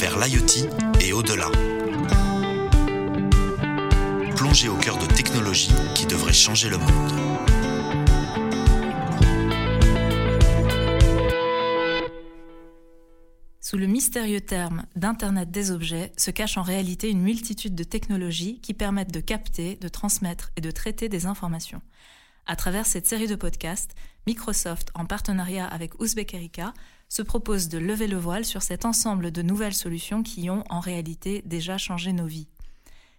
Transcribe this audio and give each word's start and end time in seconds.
vers 0.00 0.18
l'IoT 0.18 0.66
et 1.02 1.12
au-delà. 1.12 1.50
Plongez 4.34 4.68
au 4.70 4.76
cœur 4.76 4.96
de 4.96 5.04
technologies 5.04 5.74
qui 5.94 6.06
devraient 6.06 6.32
changer 6.32 6.70
le 6.70 6.78
monde. 6.78 7.12
Sous 13.60 13.76
le 13.76 13.86
mystérieux 13.86 14.40
terme 14.40 14.86
d'Internet 14.96 15.50
des 15.50 15.70
objets 15.70 16.12
se 16.16 16.30
cache 16.30 16.56
en 16.56 16.62
réalité 16.62 17.10
une 17.10 17.20
multitude 17.20 17.74
de 17.74 17.84
technologies 17.84 18.58
qui 18.62 18.72
permettent 18.72 19.12
de 19.12 19.20
capter, 19.20 19.76
de 19.76 19.88
transmettre 19.88 20.50
et 20.56 20.62
de 20.62 20.70
traiter 20.70 21.10
des 21.10 21.26
informations. 21.26 21.82
À 22.46 22.56
travers 22.56 22.86
cette 22.86 23.06
série 23.06 23.28
de 23.28 23.34
podcasts, 23.34 23.94
Microsoft, 24.26 24.90
en 24.94 25.04
partenariat 25.04 25.66
avec 25.66 25.92
Uzbek 26.00 26.32
Erika, 26.32 26.72
se 27.10 27.22
propose 27.22 27.68
de 27.68 27.76
lever 27.76 28.06
le 28.06 28.16
voile 28.16 28.46
sur 28.46 28.62
cet 28.62 28.86
ensemble 28.86 29.32
de 29.32 29.42
nouvelles 29.42 29.74
solutions 29.74 30.22
qui 30.22 30.48
ont 30.48 30.64
en 30.70 30.80
réalité 30.80 31.42
déjà 31.44 31.76
changé 31.76 32.14
nos 32.14 32.26
vies. 32.26 32.48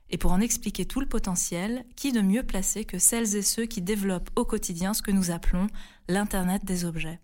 Et 0.09 0.17
pour 0.17 0.31
en 0.31 0.41
expliquer 0.41 0.85
tout 0.85 1.02
le 1.02 1.05
potentiel, 1.05 1.85
qui 1.95 2.12
de 2.12 2.21
mieux 2.21 2.43
placé 2.43 2.85
que 2.85 2.98
celles 2.98 3.35
et 3.35 3.41
ceux 3.41 3.65
qui 3.65 3.81
développent 3.81 4.31
au 4.35 4.45
quotidien 4.45 4.93
ce 4.93 5.01
que 5.01 5.12
nous 5.12 5.29
appelons 5.29 5.67
l'Internet 6.07 6.65
des 6.65 6.85
objets? 6.85 7.20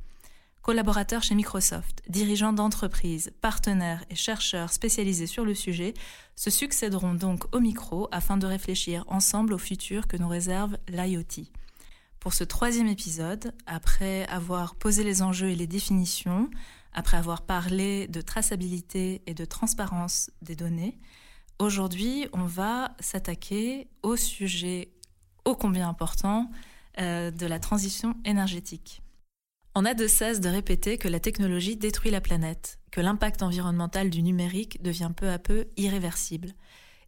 Collaborateurs 0.61 1.23
chez 1.23 1.35
Microsoft, 1.35 2.03
dirigeants 2.09 2.51
d'entreprises, 2.51 3.31
partenaires 3.39 4.03
et 4.09 4.15
chercheurs 4.15 4.73
spécialisés 4.73 5.25
sur 5.25 5.45
le 5.45 5.55
sujet 5.55 5.93
se 6.35 6.49
succéderont 6.49 7.13
donc 7.13 7.43
au 7.55 7.61
micro 7.61 8.09
afin 8.11 8.35
de 8.35 8.45
réfléchir 8.45 9.05
ensemble 9.07 9.53
au 9.53 9.57
futur 9.57 10.07
que 10.07 10.17
nous 10.17 10.27
réserve 10.27 10.77
l'IoT. 10.89 11.47
Pour 12.27 12.33
ce 12.33 12.43
troisième 12.43 12.89
épisode, 12.89 13.53
après 13.67 14.27
avoir 14.27 14.75
posé 14.75 15.05
les 15.05 15.21
enjeux 15.21 15.47
et 15.47 15.55
les 15.55 15.65
définitions, 15.65 16.49
après 16.91 17.15
avoir 17.15 17.43
parlé 17.43 18.09
de 18.09 18.19
traçabilité 18.19 19.21
et 19.27 19.33
de 19.33 19.45
transparence 19.45 20.29
des 20.41 20.57
données, 20.57 20.99
aujourd'hui 21.57 22.27
on 22.33 22.43
va 22.43 22.91
s'attaquer 22.99 23.87
au 24.03 24.17
sujet 24.17 24.91
ô 25.45 25.55
combien 25.55 25.87
important 25.87 26.51
euh, 26.99 27.31
de 27.31 27.45
la 27.45 27.59
transition 27.59 28.13
énergétique. 28.25 29.01
On 29.73 29.85
a 29.85 29.93
de 29.93 30.05
cesse 30.05 30.41
de 30.41 30.49
répéter 30.49 30.97
que 30.97 31.07
la 31.07 31.21
technologie 31.21 31.77
détruit 31.77 32.11
la 32.11 32.19
planète, 32.19 32.77
que 32.91 32.99
l'impact 32.99 33.41
environnemental 33.41 34.09
du 34.09 34.21
numérique 34.21 34.83
devient 34.83 35.11
peu 35.15 35.29
à 35.29 35.39
peu 35.39 35.67
irréversible. 35.77 36.51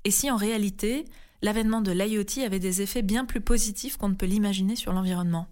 Et 0.06 0.12
si 0.12 0.32
en 0.32 0.38
réalité, 0.38 1.04
l'avènement 1.42 1.82
de 1.82 1.92
l'IoT 1.92 2.44
avait 2.44 2.60
des 2.60 2.82
effets 2.82 3.02
bien 3.02 3.26
plus 3.26 3.42
positifs 3.42 3.98
qu'on 3.98 4.10
ne 4.10 4.16
peut 4.16 4.26
l'imaginer 4.26 4.76
sur 4.76 4.94
l'environnement 4.94 5.48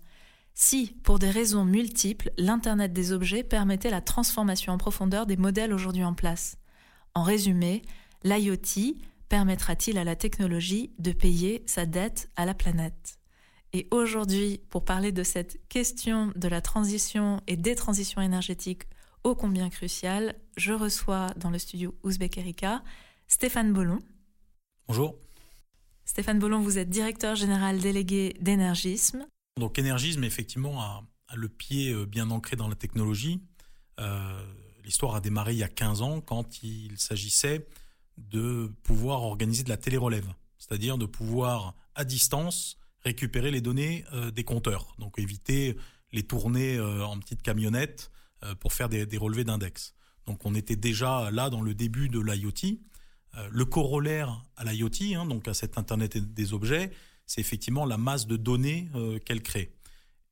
Si, 0.53 0.95
pour 1.03 1.19
des 1.19 1.30
raisons 1.30 1.66
multiples, 1.66 2.31
l'Internet 2.38 2.93
des 2.93 3.11
objets 3.11 3.43
permettait 3.43 3.89
la 3.89 4.02
transformation 4.02 4.73
en 4.73 4.77
profondeur 4.77 5.25
des 5.25 5.38
modèles 5.38 5.73
aujourd'hui 5.73 6.03
en 6.03 6.13
place 6.13 6.58
En 7.13 7.23
résumé, 7.23 7.83
l'IoT 8.23 8.95
permettra-t-il 9.30 9.97
à 9.97 10.03
la 10.03 10.15
technologie 10.15 10.91
de 10.99 11.11
payer 11.11 11.63
sa 11.65 11.85
dette 11.85 12.30
à 12.35 12.45
la 12.45 12.53
planète? 12.53 13.19
Et 13.73 13.88
aujourd'hui, 13.91 14.61
pour 14.69 14.85
parler 14.85 15.11
de 15.11 15.23
cette 15.23 15.59
question 15.67 16.31
de 16.35 16.47
la 16.47 16.61
transition 16.61 17.41
et 17.47 17.58
des 17.58 17.75
transitions 17.75 18.21
énergétiques 18.21 18.83
ô 19.23 19.35
combien 19.35 19.69
cruciales, 19.69 20.35
je 20.55 20.73
reçois 20.73 21.27
dans 21.38 21.49
le 21.49 21.59
studio 21.59 21.93
Ouzbek 22.03 22.38
Erika 22.38 22.81
Stéphane 23.27 23.73
Bollon. 23.73 23.99
Bonjour. 24.88 25.15
Stéphane 26.08 26.39
Bollon, 26.39 26.61
vous 26.61 26.77
êtes 26.77 26.89
directeur 26.89 27.36
général 27.36 27.80
délégué 27.80 28.33
d'Énergisme. 28.39 29.27
Donc 29.59 29.77
Énergisme, 29.77 30.23
effectivement, 30.23 30.81
a, 30.81 31.03
le 31.36 31.49
pied 31.49 31.91
euh, 31.91 32.05
bien 32.05 32.31
ancré 32.31 32.55
dans 32.55 32.69
la 32.69 32.75
technologie. 32.75 33.41
Euh, 33.99 34.41
l'histoire 34.86 35.16
a 35.16 35.19
démarré 35.19 35.52
il 35.52 35.58
y 35.58 35.64
a 35.64 35.67
15 35.67 36.02
ans 36.02 36.22
quand 36.22 36.64
il 36.64 36.97
s'agissait 36.97 37.67
de 38.17 38.72
pouvoir 38.83 39.23
organiser 39.23 39.64
de 39.64 39.69
la 39.69 39.75
télérelève, 39.75 40.33
c'est-à-dire 40.58 40.97
de 40.97 41.05
pouvoir, 41.05 41.75
à 41.94 42.05
distance, 42.05 42.80
récupérer 43.03 43.52
les 43.52 43.59
données 43.59 44.05
euh, 44.14 44.32
des 44.32 44.45
compteurs. 44.45 44.95
Donc 44.99 45.20
éviter 45.20 45.76
les 46.14 46.23
tourner 46.23 46.77
euh, 46.77 47.05
en 47.05 47.20
petites 47.20 47.42
camionnettes 47.42 48.11
pour 48.59 48.71
faire 48.71 48.87
des, 48.87 49.17
relevés 49.17 49.43
d'index. 49.43 49.95
Donc 50.26 50.45
on 50.45 50.53
était 50.53 50.76
déjà 50.76 51.32
là 51.32 51.49
dans 51.49 51.61
le 51.61 51.73
début 51.73 52.08
de 52.08 52.20
l'IoT. 52.20 52.77
Le 53.52 53.65
corollaire 53.65 54.43
à 54.55 54.64
l'IoT, 54.64 55.15
hein, 55.15 55.26
donc 55.26 55.48
à 55.48 55.54
cet 55.54 55.77
Internet 55.77 56.17
des 56.17 56.54
objets, 56.54 56.92
c'est 57.26 57.42
effectivement 57.42 57.86
la 57.86 57.98
masse 57.98 58.26
de 58.26 58.38
données 58.38 58.89
qu'elle 59.26 59.43
crée. 59.43 59.73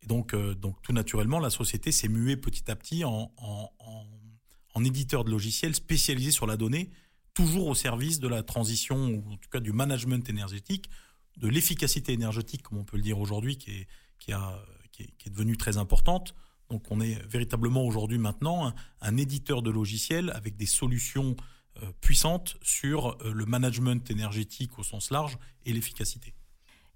Et 0.02 0.08
donc, 0.08 0.36
donc 0.36 0.82
tout 0.82 0.94
naturellement, 0.94 1.40
la 1.40 1.50
société 1.50 1.92
s'est 1.92 2.08
muée 2.08 2.38
petit 2.38 2.70
à 2.72 2.76
petit 2.76 3.04
en, 3.04 3.32
en, 3.38 4.84
éditeur 4.84 5.24
de 5.24 5.32
logiciels 5.32 5.76
spécialisé 5.76 6.32
sur 6.32 6.48
la 6.48 6.58
donnée, 6.58 6.90
toujours 7.34 7.68
au 7.68 7.76
service 7.76 8.20
de 8.20 8.28
la 8.28 8.44
transition, 8.44 9.08
ou 9.08 9.34
en 9.34 9.38
tout 9.38 9.50
cas 9.50 9.60
du 9.60 9.72
management 9.72 10.28
énergétique, 10.30 10.90
de 11.38 11.48
l'efficacité 11.48 12.14
énergétique, 12.14 12.64
comme 12.64 12.78
on 12.78 12.84
peut 12.84 12.98
le 12.98 13.04
dire 13.04 13.20
aujourd'hui, 13.20 13.58
qui 13.58 13.72
est, 13.72 13.88
qui, 14.20 14.32
a, 14.32 14.64
qui, 14.92 15.04
est, 15.04 15.30
devenue 15.30 15.58
très 15.58 15.78
importante. 15.78 16.34
Donc 16.70 16.90
on 16.92 17.00
est 17.00 17.22
véritablement 17.28 17.84
aujourd'hui 17.86 18.18
maintenant 18.18 18.74
un, 19.02 19.18
éditeur 19.18 19.62
de 19.62 19.70
logiciels 19.70 20.32
avec 20.32 20.56
des 20.56 20.66
solutions 20.66 21.36
euh, 21.84 21.92
puissantes 22.00 22.56
sur 22.62 23.10
euh, 23.10 23.34
le 23.34 23.46
management 23.46 24.10
énergétique 24.10 24.80
au 24.80 24.84
sens 24.84 25.12
large 25.12 25.38
et 25.66 25.74
l'efficacité. 25.74 26.34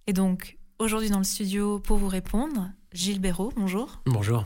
Et 0.08 0.14
donc 0.14 0.58
aujourd'hui 0.78 1.10
dans 1.10 1.18
le 1.18 1.26
studio 1.26 1.80
pour 1.80 1.98
vous 1.98 2.08
répondre, 2.08 2.72
Gilles 2.94 3.20
Béraud, 3.20 3.52
bonjour. 3.58 4.02
Bonjour. 4.06 4.46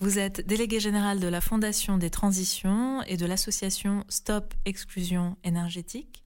Vous 0.00 0.18
êtes 0.18 0.46
délégué 0.46 0.80
général 0.80 1.18
de 1.18 1.28
la 1.28 1.40
Fondation 1.40 1.96
des 1.96 2.10
transitions 2.10 3.02
et 3.04 3.16
de 3.16 3.24
l'association 3.24 4.04
Stop 4.10 4.52
Exclusion 4.66 5.38
énergétique. 5.44 6.24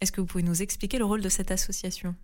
Est-ce 0.00 0.12
que 0.12 0.20
vous 0.20 0.26
pouvez 0.28 0.44
nous 0.44 0.62
expliquer 0.62 0.98
le 0.98 1.04
rôle 1.04 1.22
de 1.22 1.28
cette 1.28 1.50
association? 1.50 2.14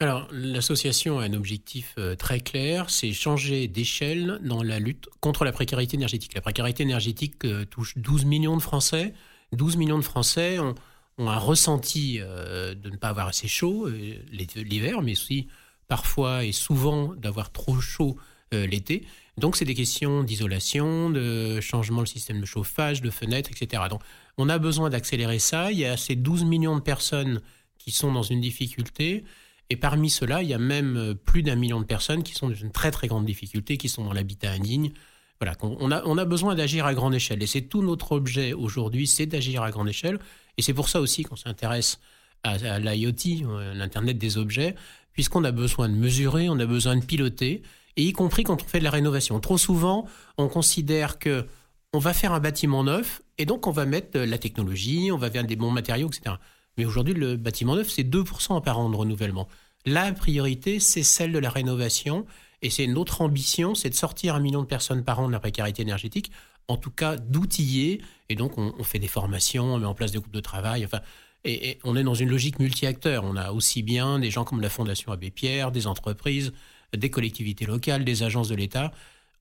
Alors, 0.00 0.26
l'association 0.32 1.20
a 1.20 1.24
un 1.24 1.34
objectif 1.34 1.94
euh, 1.98 2.16
très 2.16 2.40
clair, 2.40 2.90
c'est 2.90 3.12
changer 3.12 3.68
d'échelle 3.68 4.40
dans 4.42 4.64
la 4.64 4.80
lutte 4.80 5.08
contre 5.20 5.44
la 5.44 5.52
précarité 5.52 5.96
énergétique. 5.96 6.34
La 6.34 6.40
précarité 6.40 6.82
énergétique 6.82 7.46
touche 7.70 7.96
12 7.96 8.24
millions 8.24 8.56
de 8.56 8.62
Français. 8.62 9.14
12 9.56 9.76
millions 9.76 9.98
de 9.98 10.04
Français 10.04 10.58
ont, 10.58 10.74
un 11.18 11.38
ressenti 11.38 12.18
euh, 12.20 12.74
de 12.74 12.90
ne 12.90 12.96
pas 12.96 13.08
avoir 13.08 13.28
assez 13.28 13.48
chaud 13.48 13.88
l'hiver, 13.88 15.00
mais 15.02 15.12
aussi 15.12 15.48
parfois 15.88 16.44
et 16.44 16.52
souvent 16.52 17.14
d'avoir 17.14 17.50
trop 17.52 17.80
chaud 17.80 18.16
l'été. 18.52 19.06
Donc, 19.38 19.56
c'est 19.56 19.64
des 19.64 19.74
questions 19.74 20.22
d'isolation, 20.22 21.10
de 21.10 21.60
changement 21.60 22.02
de 22.02 22.08
système 22.08 22.40
de 22.40 22.46
chauffage, 22.46 23.02
de 23.02 23.10
fenêtres, 23.10 23.50
etc. 23.50 23.82
Donc, 23.90 24.00
on 24.38 24.48
a 24.48 24.58
besoin 24.58 24.88
d'accélérer 24.88 25.38
ça. 25.38 25.72
Il 25.72 25.78
y 25.78 25.84
a 25.84 25.96
ces 25.96 26.16
12 26.16 26.44
millions 26.44 26.76
de 26.76 26.80
personnes 26.80 27.42
qui 27.78 27.90
sont 27.90 28.12
dans 28.12 28.22
une 28.22 28.40
difficulté. 28.40 29.24
Et 29.68 29.76
parmi 29.76 30.10
ceux-là, 30.10 30.42
il 30.42 30.48
y 30.48 30.54
a 30.54 30.58
même 30.58 30.96
euh, 30.96 31.14
plus 31.14 31.42
d'un 31.42 31.56
million 31.56 31.80
de 31.80 31.86
personnes 31.86 32.22
qui 32.22 32.34
sont 32.34 32.48
dans 32.48 32.54
une 32.54 32.70
très 32.70 32.90
très 32.90 33.08
grande 33.08 33.26
difficulté, 33.26 33.76
qui 33.76 33.88
sont 33.88 34.04
dans 34.04 34.12
l'habitat 34.12 34.50
indigne. 34.52 34.92
Voilà, 35.40 35.56
on 35.62 35.90
a, 35.90 36.02
on 36.04 36.16
a 36.16 36.24
besoin 36.24 36.54
d'agir 36.54 36.86
à 36.86 36.94
grande 36.94 37.14
échelle. 37.14 37.42
Et 37.42 37.46
c'est 37.46 37.62
tout 37.62 37.82
notre 37.82 38.12
objet 38.12 38.52
aujourd'hui, 38.52 39.06
c'est 39.06 39.26
d'agir 39.26 39.62
à 39.62 39.70
grande 39.70 39.88
échelle. 39.88 40.18
Et 40.56 40.62
c'est 40.62 40.72
pour 40.72 40.88
ça 40.88 41.00
aussi 41.00 41.24
qu'on 41.24 41.36
s'intéresse 41.36 42.00
à, 42.42 42.52
à 42.52 42.78
l'IoT, 42.78 43.44
euh, 43.44 43.74
l'Internet 43.74 44.16
des 44.16 44.38
objets, 44.38 44.74
puisqu'on 45.12 45.44
a 45.44 45.52
besoin 45.52 45.88
de 45.88 45.94
mesurer, 45.94 46.48
on 46.48 46.58
a 46.58 46.66
besoin 46.66 46.96
de 46.96 47.04
piloter 47.04 47.62
et 47.96 48.02
y 48.02 48.12
compris 48.12 48.44
quand 48.44 48.62
on 48.62 48.66
fait 48.66 48.78
de 48.78 48.84
la 48.84 48.90
rénovation. 48.90 49.38
Trop 49.40 49.58
souvent, 49.58 50.06
on 50.38 50.48
considère 50.48 51.18
que 51.18 51.46
on 51.92 51.98
va 51.98 52.12
faire 52.12 52.32
un 52.32 52.40
bâtiment 52.40 52.84
neuf 52.84 53.22
et 53.38 53.46
donc 53.46 53.66
on 53.66 53.70
va 53.70 53.86
mettre 53.86 54.18
la 54.18 54.38
technologie, 54.38 55.10
on 55.12 55.16
va 55.16 55.30
faire 55.30 55.44
des 55.44 55.56
bons 55.56 55.70
matériaux, 55.70 56.08
etc. 56.08 56.36
Mais 56.76 56.84
aujourd'hui, 56.84 57.14
le 57.14 57.36
bâtiment 57.36 57.74
neuf, 57.74 57.88
c'est 57.88 58.02
2% 58.02 58.62
par 58.62 58.78
an 58.78 58.90
de 58.90 58.96
renouvellement. 58.96 59.48
La 59.86 60.12
priorité, 60.12 60.78
c'est 60.78 61.02
celle 61.02 61.32
de 61.32 61.38
la 61.38 61.48
rénovation 61.48 62.26
et 62.62 62.70
c'est 62.70 62.86
notre 62.86 63.20
ambition, 63.20 63.74
c'est 63.74 63.90
de 63.90 63.94
sortir 63.94 64.34
un 64.34 64.40
million 64.40 64.62
de 64.62 64.66
personnes 64.66 65.04
par 65.04 65.20
an 65.20 65.28
de 65.28 65.32
la 65.32 65.40
précarité 65.40 65.82
énergétique, 65.82 66.30
en 66.68 66.76
tout 66.76 66.90
cas 66.90 67.16
d'outiller. 67.16 68.00
Et 68.28 68.34
donc, 68.34 68.58
on, 68.58 68.82
fait 68.82 68.98
des 68.98 69.08
formations, 69.08 69.74
on 69.74 69.78
met 69.78 69.86
en 69.86 69.94
place 69.94 70.12
des 70.12 70.18
groupes 70.18 70.32
de 70.32 70.40
travail. 70.40 70.84
Enfin, 70.84 71.00
et, 71.44 71.70
et, 71.70 71.78
on 71.84 71.96
est 71.96 72.02
dans 72.02 72.14
une 72.14 72.30
logique 72.30 72.58
multi-acteurs. 72.58 73.24
On 73.24 73.36
a 73.36 73.52
aussi 73.52 73.82
bien 73.82 74.18
des 74.18 74.30
gens 74.30 74.44
comme 74.44 74.60
la 74.60 74.70
Fondation 74.70 75.12
Abbé 75.12 75.30
Pierre, 75.30 75.70
des 75.70 75.86
entreprises, 75.86 76.52
des 76.96 77.10
collectivités 77.10 77.66
locales, 77.66 78.04
des 78.04 78.22
agences 78.22 78.48
de 78.48 78.54
l'État. 78.54 78.92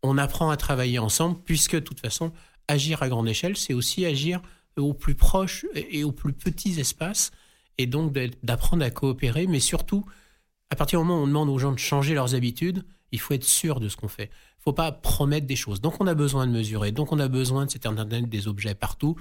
On 0.03 0.17
apprend 0.17 0.49
à 0.49 0.57
travailler 0.57 0.99
ensemble 0.99 1.37
puisque 1.45 1.75
de 1.75 1.79
toute 1.79 1.99
façon, 1.99 2.31
agir 2.67 3.01
à 3.01 3.09
grande 3.09 3.27
échelle, 3.27 3.57
c'est 3.57 3.73
aussi 3.73 4.05
agir 4.05 4.41
au 4.77 4.93
plus 4.93 5.15
proche 5.15 5.65
et 5.73 6.03
aux 6.03 6.11
plus 6.11 6.33
petits 6.33 6.79
espaces 6.79 7.31
et 7.77 7.87
donc 7.87 8.13
d'apprendre 8.43 8.83
à 8.83 8.89
coopérer, 8.89 9.47
mais 9.47 9.59
surtout, 9.59 10.05
à 10.69 10.75
partir 10.75 10.99
du 10.99 11.05
moment 11.05 11.21
où 11.21 11.23
on 11.23 11.27
demande 11.27 11.49
aux 11.49 11.59
gens 11.59 11.71
de 11.71 11.79
changer 11.79 12.13
leurs 12.13 12.35
habitudes, 12.35 12.85
il 13.15 13.19
faut 13.19 13.33
être 13.33 13.43
sûr 13.43 13.79
de 13.79 13.89
ce 13.89 13.97
qu'on 13.97 14.07
fait. 14.07 14.25
Il 14.25 14.59
ne 14.59 14.63
faut 14.63 14.73
pas 14.73 14.91
promettre 14.91 15.47
des 15.47 15.55
choses. 15.55 15.81
Donc 15.81 15.99
on 15.99 16.07
a 16.07 16.13
besoin 16.13 16.47
de 16.47 16.51
mesurer, 16.51 16.91
donc 16.91 17.11
on 17.11 17.19
a 17.19 17.27
besoin 17.27 17.65
de 17.65 17.71
cet 17.71 17.85
Internet 17.85 18.29
des 18.29 18.47
objets 18.47 18.75
partout, 18.75 19.15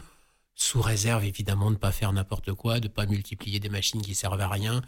sous 0.55 0.81
réserve 0.81 1.25
évidemment 1.25 1.67
de 1.67 1.77
ne 1.77 1.79
pas 1.79 1.93
faire 1.93 2.13
n'importe 2.13 2.53
quoi, 2.53 2.81
de 2.81 2.89
ne 2.89 2.93
pas 2.93 3.07
multiplier 3.07 3.61
des 3.61 3.69
machines 3.69 4.03
qui 4.03 4.15
servent 4.15 4.41
à 4.41 4.49
rien, 4.49 4.83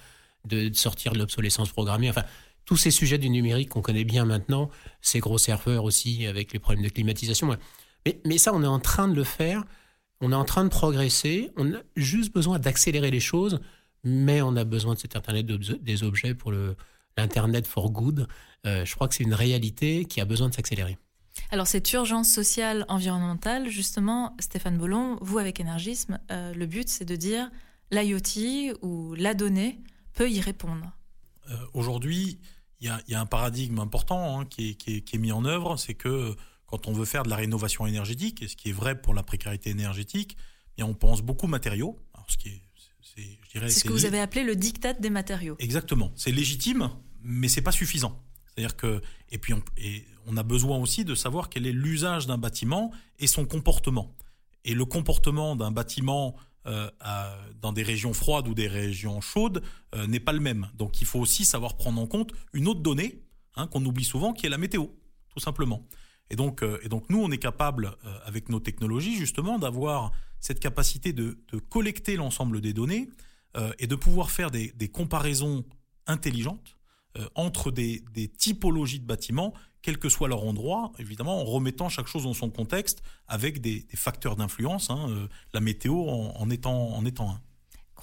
de 0.44 0.72
sortir 0.72 1.12
de 1.12 1.18
l'obsolescence 1.18 1.70
programmée. 1.70 2.08
Enfin, 2.08 2.24
tous 2.64 2.76
ces 2.76 2.90
sujets 2.90 3.18
du 3.18 3.30
numérique 3.30 3.70
qu'on 3.70 3.82
connaît 3.82 4.04
bien 4.04 4.24
maintenant, 4.24 4.70
ces 5.00 5.20
gros 5.20 5.38
serveurs 5.38 5.84
aussi 5.84 6.26
avec 6.26 6.52
les 6.52 6.58
problèmes 6.58 6.84
de 6.84 6.88
climatisation. 6.88 7.56
Mais, 8.04 8.20
mais 8.24 8.38
ça, 8.38 8.52
on 8.54 8.62
est 8.62 8.66
en 8.66 8.80
train 8.80 9.08
de 9.08 9.14
le 9.14 9.24
faire. 9.24 9.64
On 10.20 10.32
est 10.32 10.36
en 10.36 10.44
train 10.44 10.64
de 10.64 10.70
progresser, 10.70 11.50
on 11.56 11.74
a 11.74 11.78
juste 11.94 12.32
besoin 12.32 12.58
d'accélérer 12.58 13.10
les 13.10 13.20
choses, 13.20 13.60
mais 14.02 14.40
on 14.40 14.56
a 14.56 14.64
besoin 14.64 14.94
de 14.94 14.98
cet 14.98 15.14
Internet 15.14 15.46
des 15.46 16.02
objets 16.02 16.34
pour 16.34 16.52
l'Internet 17.18 17.66
for 17.66 17.90
good. 17.90 18.26
Euh, 18.66 18.84
je 18.84 18.94
crois 18.94 19.08
que 19.08 19.14
c'est 19.14 19.24
une 19.24 19.34
réalité 19.34 20.04
qui 20.04 20.20
a 20.20 20.24
besoin 20.24 20.48
de 20.48 20.54
s'accélérer. 20.54 20.98
Alors 21.50 21.66
cette 21.66 21.92
urgence 21.92 22.32
sociale 22.32 22.84
environnementale, 22.88 23.68
justement, 23.68 24.34
Stéphane 24.40 24.78
Bollon, 24.78 25.18
vous 25.20 25.38
avec 25.38 25.60
Énergisme, 25.60 26.18
euh, 26.30 26.52
le 26.54 26.66
but 26.66 26.88
c'est 26.88 27.04
de 27.04 27.16
dire 27.16 27.50
l'IoT 27.90 28.74
ou 28.82 29.14
la 29.14 29.34
donnée 29.34 29.80
peut 30.14 30.30
y 30.30 30.40
répondre. 30.40 30.90
Euh, 31.50 31.54
aujourd'hui, 31.74 32.40
il 32.80 32.92
y, 33.08 33.14
a 33.14 33.20
un 33.20 33.26
paradigme 33.26 33.78
important 33.78 34.40
hein, 34.40 34.44
qui, 34.44 34.76
est, 34.86 35.18
mis 35.18 35.32
en 35.32 35.44
œuvre, 35.44 35.76
c'est 35.76 35.94
que 35.94 36.36
quand 36.66 36.88
on 36.88 36.92
veut 36.92 37.06
faire 37.06 37.22
de 37.22 37.30
la 37.30 37.36
rénovation 37.36 37.86
énergétique, 37.86 38.42
et 38.42 38.48
ce 38.48 38.56
qui 38.56 38.68
est 38.68 38.72
vrai 38.72 39.00
pour 39.00 39.14
la 39.14 39.22
précarité 39.22 39.70
énergétique, 39.70 40.36
eh 40.76 40.82
on 40.82 40.92
pense 40.92 41.22
beaucoup 41.22 41.46
matériaux. 41.46 41.98
ce 42.28 42.36
qui 42.36 42.48
est, 42.48 42.62
c'est, 43.00 43.70
ce 43.70 43.84
que 43.84 43.92
vous 43.92 44.04
avez 44.04 44.20
appelé 44.20 44.44
le 44.44 44.56
diktat 44.56 44.92
des 44.92 45.08
matériaux. 45.08 45.56
Exactement. 45.58 46.12
C'est 46.16 46.32
légitime, 46.32 46.90
mais 47.22 47.48
c'est 47.48 47.62
pas 47.62 47.72
suffisant. 47.72 48.22
C'est-à-dire 48.56 48.76
que 48.76 49.02
et 49.30 49.38
puis 49.38 49.54
on, 50.26 50.36
a 50.36 50.42
besoin 50.42 50.78
aussi 50.78 51.04
de 51.04 51.14
savoir 51.14 51.48
quel 51.50 51.66
est 51.66 51.72
l'usage 51.72 52.26
d'un 52.26 52.38
bâtiment 52.38 52.90
et 53.18 53.26
son 53.26 53.44
comportement. 53.44 54.14
Et 54.64 54.74
le 54.74 54.84
comportement 54.84 55.56
d'un 55.56 55.70
bâtiment 55.70 56.36
euh, 56.66 56.90
dans 57.60 57.72
des 57.72 57.82
régions 57.82 58.14
froides 58.14 58.48
ou 58.48 58.54
des 58.54 58.66
régions 58.66 59.20
chaudes 59.20 59.62
euh, 59.94 60.06
n'est 60.06 60.20
pas 60.20 60.32
le 60.32 60.40
même. 60.40 60.68
Donc 60.74 61.00
il 61.00 61.06
faut 61.06 61.20
aussi 61.20 61.44
savoir 61.44 61.76
prendre 61.76 62.00
en 62.00 62.06
compte 62.06 62.32
une 62.52 62.66
autre 62.66 62.80
donnée 62.80 63.22
hein, 63.56 63.66
qu'on 63.66 63.84
oublie 63.84 64.04
souvent, 64.04 64.32
qui 64.32 64.46
est 64.46 64.48
la 64.48 64.58
météo, 64.58 64.86
tout 65.28 65.40
simplement. 65.40 65.86
Et 66.30 66.36
donc, 66.36 66.62
euh, 66.62 66.78
et 66.82 66.88
donc 66.88 67.10
nous, 67.10 67.22
on 67.22 67.30
est 67.30 67.38
capable, 67.38 67.96
avec 68.24 68.48
nos 68.48 68.58
technologies, 68.58 69.16
justement, 69.16 69.58
d'avoir 69.58 70.12
cette 70.40 70.60
capacité 70.60 71.12
de, 71.12 71.38
collecter 71.68 72.16
l'ensemble 72.16 72.60
des 72.60 72.72
données 72.72 73.08
et 73.78 73.86
de 73.86 73.94
pouvoir 73.94 74.30
faire 74.30 74.50
des, 74.50 74.90
comparaisons 74.92 75.64
intelligentes 76.06 76.75
entre 77.34 77.70
des, 77.70 78.02
des, 78.14 78.28
typologies 78.28 79.00
de 79.00 79.06
bâtiments 79.06 79.54
quel 79.86 79.98
que 79.98 80.08
soit 80.08 80.26
leur 80.26 80.42
endroit, 80.42 80.90
évidemment 80.98 81.40
en 81.40 81.44
remettant 81.44 81.88
chaque 81.88 82.08
chose 82.08 82.24
dans 82.24 82.34
son 82.34 82.50
contexte 82.50 83.04
avec 83.28 83.60
des, 83.60 83.86
facteurs 83.94 84.34
d'influence, 84.34 84.90
hein, 84.90 85.06
euh, 85.08 85.28
la 85.54 85.60
météo 85.60 86.08
en, 86.08 86.50
étant, 86.50 86.88
en 86.88 87.04
étant 87.04 87.30
un. 87.30 87.40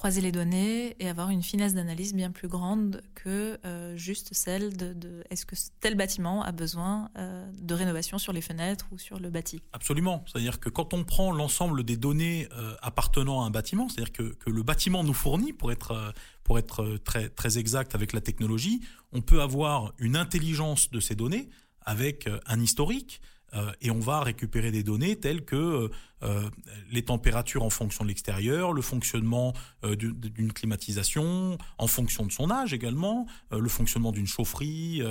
Croiser 0.04 0.20
les 0.20 0.34
données 0.34 0.98
et 1.00 1.08
avoir 1.08 1.30
une 1.30 1.42
finesse 1.42 1.74
d'analyse 1.74 2.14
bien 2.14 2.30
plus 2.30 2.50
grande 2.50 3.02
que 3.16 3.58
euh, 3.64 3.96
juste 3.96 4.34
celle 4.34 4.76
de, 4.76 5.24
est-ce 5.30 5.46
que 5.46 5.56
tel 5.80 5.96
bâtiment 5.96 6.44
a 6.44 6.52
besoin 6.52 7.10
euh, 7.18 7.50
de 7.54 7.74
rénovation 7.74 8.18
sur 8.18 8.34
les 8.34 8.42
fenêtres 8.42 8.86
ou 8.92 8.98
sur 8.98 9.18
le 9.18 9.30
bâti? 9.30 9.62
Absolument. 9.72 10.26
C'est-à-dire 10.28 10.60
que 10.60 10.68
quand 10.68 10.94
on 10.94 11.06
prend 11.06 11.32
l'ensemble 11.32 11.86
des 11.86 11.96
données 11.96 12.50
appartenant 12.82 13.44
à 13.44 13.46
un 13.46 13.50
bâtiment, 13.50 13.88
c'est-à-dire 13.88 14.12
que, 14.12 14.34
que, 14.34 14.50
le 14.50 14.62
bâtiment 14.62 15.06
nous 15.06 15.14
fournit, 15.14 15.54
pour 15.54 15.72
être, 15.72 16.14
pour 16.44 16.60
être 16.60 16.98
très, 17.06 17.30
très 17.30 17.58
exact 17.58 17.96
avec 17.96 18.12
la 18.12 18.20
technologie, 18.20 18.82
on 19.14 19.22
peut 19.22 19.42
avoir 19.42 19.94
une 20.00 20.18
intelligence 20.18 20.92
de 20.92 21.00
ces 21.00 21.16
données 21.16 21.48
avec 21.86 22.28
euh, 22.28 22.40
un 22.46 22.60
historique 22.60 23.22
euh, 23.22 23.43
et 23.82 23.92
on 23.92 24.00
va 24.00 24.22
récupérer 24.22 24.72
des 24.72 24.84
données 24.84 25.16
telles 25.16 25.46
que 25.46 25.92
euh, 26.24 26.50
les 26.92 27.04
températures 27.04 27.64
en 27.64 27.70
fonction 27.70 28.04
de 28.04 28.10
l'extérieur, 28.10 28.74
le 28.74 28.82
fonctionnement 28.82 29.54
d'une 29.84 30.54
climatisation, 30.54 31.58
en 31.78 31.88
fonction 31.88 32.26
de 32.26 32.32
son 32.32 32.50
âge 32.50 32.74
également, 32.74 33.28
le 33.52 33.70
fonctionnement 33.70 34.12
d'une 34.12 34.28
chaufferie, 34.28 35.02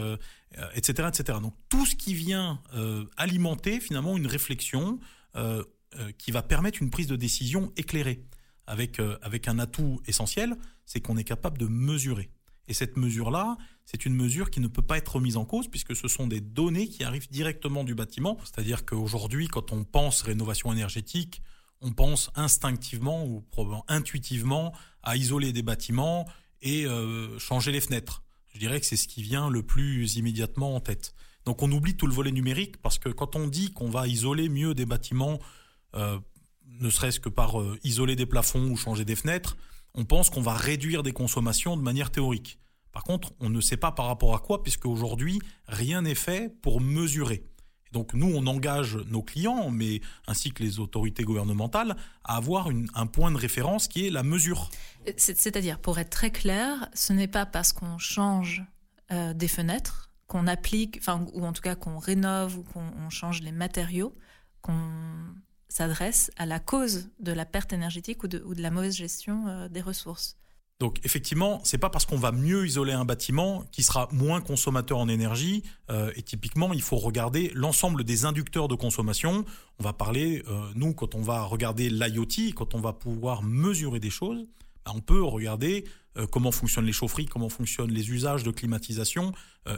etc., 0.75 1.09
etc. 1.09 1.39
Donc 1.41 1.55
tout 1.69 1.87
ce 1.87 1.95
qui 1.95 2.15
vient 2.15 2.61
alimenter 3.17 3.81
finalement 3.81 4.17
une 4.17 4.27
réflexion 4.27 4.99
qui 6.19 6.31
va 6.31 6.43
permettre 6.43 6.83
une 6.83 6.91
prise 6.91 7.07
de 7.07 7.17
décision 7.17 7.73
éclairée, 7.77 8.25
avec, 8.67 9.01
avec 9.23 9.49
un 9.49 9.59
atout 9.59 10.01
essentiel, 10.07 10.57
c'est 10.87 11.01
qu'on 11.01 11.17
est 11.17 11.25
capable 11.25 11.59
de 11.59 11.67
mesurer. 11.67 12.31
Et 12.69 12.75
cette 12.75 12.97
mesure-là, 12.97 13.57
c'est 13.85 14.07
une 14.07 14.15
mesure 14.15 14.51
qui 14.51 14.61
ne 14.61 14.69
peut 14.69 14.83
pas 14.83 14.99
être 14.99 15.17
remise 15.17 15.37
en 15.37 15.45
cause 15.45 15.69
puisque 15.69 15.97
ce 15.97 16.09
sont 16.09 16.27
des 16.27 16.41
données 16.41 16.89
qui 16.89 17.05
arrivent 17.05 17.31
directement 17.31 17.85
du 17.85 17.95
bâtiment. 17.95 18.39
C'est-à-dire 18.45 18.85
qu'aujourd'hui, 18.85 19.49
quand 19.49 19.73
on 19.73 19.85
pense 19.85 20.23
rénovation 20.23 20.73
énergétique, 20.73 21.43
on 21.81 21.91
pense 21.91 22.31
instinctivement 22.37 23.27
ou 23.27 23.41
probablement 23.51 23.85
intuitivement 23.89 24.73
à 25.03 25.17
isoler 25.17 25.53
des 25.53 25.63
bâtiments 25.63 26.27
et 26.63 26.87
euh, 26.87 27.39
changer 27.39 27.73
les 27.73 27.81
fenêtres. 27.81 28.23
Je 28.55 28.59
dirais 28.59 28.79
que 28.79 28.87
c'est 28.87 28.97
ce 28.97 29.09
qui 29.09 29.23
vient 29.23 29.51
le 29.51 29.63
plus 29.63 30.17
immédiatement 30.17 30.77
en 30.77 30.81
tête. 30.81 31.15
Donc 31.45 31.63
on 31.63 31.73
oublie 31.73 31.97
tout 31.97 32.07
le 32.07 32.13
volet 32.13 32.31
numérique 32.31 32.81
parce 32.81 32.99
que 32.99 33.09
quand 33.09 33.35
on 33.35 33.49
dit 33.49 33.73
qu'on 33.73 33.91
va 33.91 34.07
isoler 34.07 34.49
mieux 34.49 34.75
des 34.75 34.87
bâtiments, 34.87 35.41
euh, 35.95 36.19
ne 36.67 36.89
serait-ce 36.89 37.19
que 37.19 37.29
par 37.29 37.61
euh, 37.61 37.79
isoler 37.83 38.15
des 38.15 38.27
plafonds 38.27 38.71
ou 38.71 38.77
changer 38.77 39.05
des 39.05 39.17
fenêtres, 39.17 39.57
on 39.95 40.05
pense 40.05 40.31
qu'on 40.31 40.43
va 40.43 40.55
réduire 40.55 41.03
des 41.03 41.13
consommations 41.13 41.77
de 41.77 41.83
manière 41.83 42.11
théorique. 42.11 42.59
Par 42.93 43.05
contre, 43.05 43.33
on 43.41 43.49
ne 43.49 43.61
sait 43.61 43.77
pas 43.77 43.93
par 43.93 44.07
rapport 44.07 44.35
à 44.35 44.39
quoi, 44.39 44.63
puisque 44.63 44.87
aujourd'hui, 44.87 45.41
rien 45.67 46.03
n'est 46.03 46.15
fait 46.15 46.55
pour 46.61 46.81
mesurer. 46.81 47.45
Donc 47.93 48.15
nous, 48.15 48.33
on 48.35 48.47
engage 48.47 48.97
nos 48.97 49.23
clients, 49.23 49.71
mais 49.71 50.01
ainsi 50.27 50.51
que 50.51 50.63
les 50.63 50.79
autorités 50.79 51.25
gouvernementales, 51.25 51.97
à 52.25 52.37
avoir 52.37 52.69
un 52.95 53.07
point 53.07 53.31
de 53.31 53.37
référence 53.37 53.87
qui 53.87 54.07
est 54.07 54.11
la 54.11 54.23
mesure. 54.23 54.71
C'est-à-dire, 55.17 55.79
pour 55.79 55.99
être 55.99 56.11
très 56.11 56.31
clair, 56.31 56.89
ce 56.95 57.13
n'est 57.13 57.29
pas 57.29 57.45
parce 57.45 57.73
qu'on 57.73 57.99
change 57.99 58.63
euh, 59.11 59.35
des 59.35 59.49
fenêtres, 59.49 60.11
qu'on 60.27 60.47
applique, 60.47 60.99
enfin, 61.01 61.27
ou 61.35 61.45
en 61.45 61.53
tout 61.53 61.61
cas 61.61 61.75
qu'on 61.75 61.99
rénove 61.99 62.57
ou 62.57 62.63
qu'on 62.63 63.11
change 63.11 63.43
les 63.43 63.53
matériaux, 63.53 64.15
qu'on 64.63 64.89
s'adresse 65.73 66.31
à 66.37 66.47
la 66.47 66.61
cause 66.61 67.09
de 67.21 67.33
la 67.33 67.45
perte 67.45 67.73
énergétique 67.73 68.23
ou 68.25 68.29
de, 68.29 68.43
la 68.57 68.71
mauvaise 68.71 68.95
gestion 68.95 69.49
euh, 69.49 69.69
des 69.69 69.81
ressources. 69.81 70.37
Donc 70.83 70.99
effectivement, 71.05 71.61
c'est 71.63 71.79
pas 71.79 71.91
parce 71.91 72.07
qu'on 72.07 72.17
va 72.17 72.33
mieux 72.33 72.67
isoler 72.67 72.93
un 72.93 73.05
bâtiment 73.05 73.63
qui 73.71 73.85
sera 73.85 74.09
moins 74.11 74.41
consommateur 74.41 74.99
en 74.99 75.09
énergie. 75.09 75.63
Euh, 75.91 76.11
et 76.17 76.23
typiquement, 76.23 76.73
il 76.73 76.83
faut 76.83 76.97
regarder 76.97 77.53
l'ensemble 77.55 78.03
des 78.03 78.25
inducteurs 78.25 78.67
de 78.67 78.75
consommation. 78.75 79.45
On 79.79 79.85
va 79.85 79.93
parler, 79.93 80.43
euh, 80.49 80.61
nous, 80.75 80.93
quand 80.93 81.15
on 81.15 81.23
va 81.23 81.45
regarder 81.45 81.89
l'IoT, 81.89 82.53
quand 82.57 82.75
on 82.75 82.81
va 82.81 82.93
pouvoir 82.93 83.45
mesurer 83.45 84.01
des 84.01 84.11
choses, 84.11 84.45
on 84.87 85.01
peut 85.01 85.23
regarder 85.23 85.85
comment 86.31 86.53
fonctionnent 86.53 86.85
les 86.85 86.93
chaufferies, 86.93 87.27
comment 87.27 87.49
fonctionnent 87.49 87.91
les 87.91 88.11
usages 88.11 88.43
de 88.43 88.51
climatisation, 88.51 89.33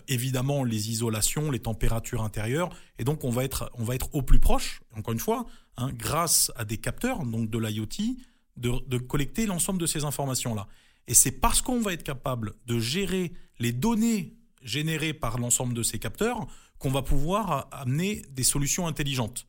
évidemment 0.09 0.65
les 0.65 0.91
isolations, 0.91 1.51
les 1.51 1.61
températures 1.61 2.23
intérieures. 2.23 2.71
Et 2.99 3.05
donc 3.05 3.23
on 3.23 3.31
va 3.31 3.45
être, 3.45 3.71
on 3.75 3.85
va 3.85 3.95
être 3.95 4.13
au 4.15 4.23
plus 4.23 4.41
proche. 4.41 4.81
Encore 4.97 5.13
une 5.13 5.21
fois, 5.21 5.47
Hein, 5.77 5.91
grâce 5.93 6.53
à 6.55 6.65
des 6.65 6.77
capteurs, 6.77 7.25
donc 7.27 7.51
de 7.51 7.59
l'IoT, 7.59 8.17
de, 8.57 8.99
collecter 8.99 9.47
l'ensemble 9.47 9.81
de 9.81 9.87
ces 9.87 10.05
informations-là. 10.05 10.69
Et 11.09 11.15
c'est 11.15 11.33
parce 11.33 11.63
qu'on 11.63 11.81
va 11.81 11.93
être 11.93 12.05
capable 12.05 12.55
de 12.67 12.79
gérer 12.79 13.33
les 13.59 13.73
données 13.73 14.37
générées 14.63 15.13
par 15.13 15.39
l'ensemble 15.39 15.75
de 15.75 15.83
ces 15.83 15.99
capteurs 15.99 16.47
qu'on 16.79 16.91
va 16.91 17.03
pouvoir 17.03 17.69
amener 17.73 18.23
des 18.31 18.45
solutions 18.45 18.87
intelligentes. 18.87 19.47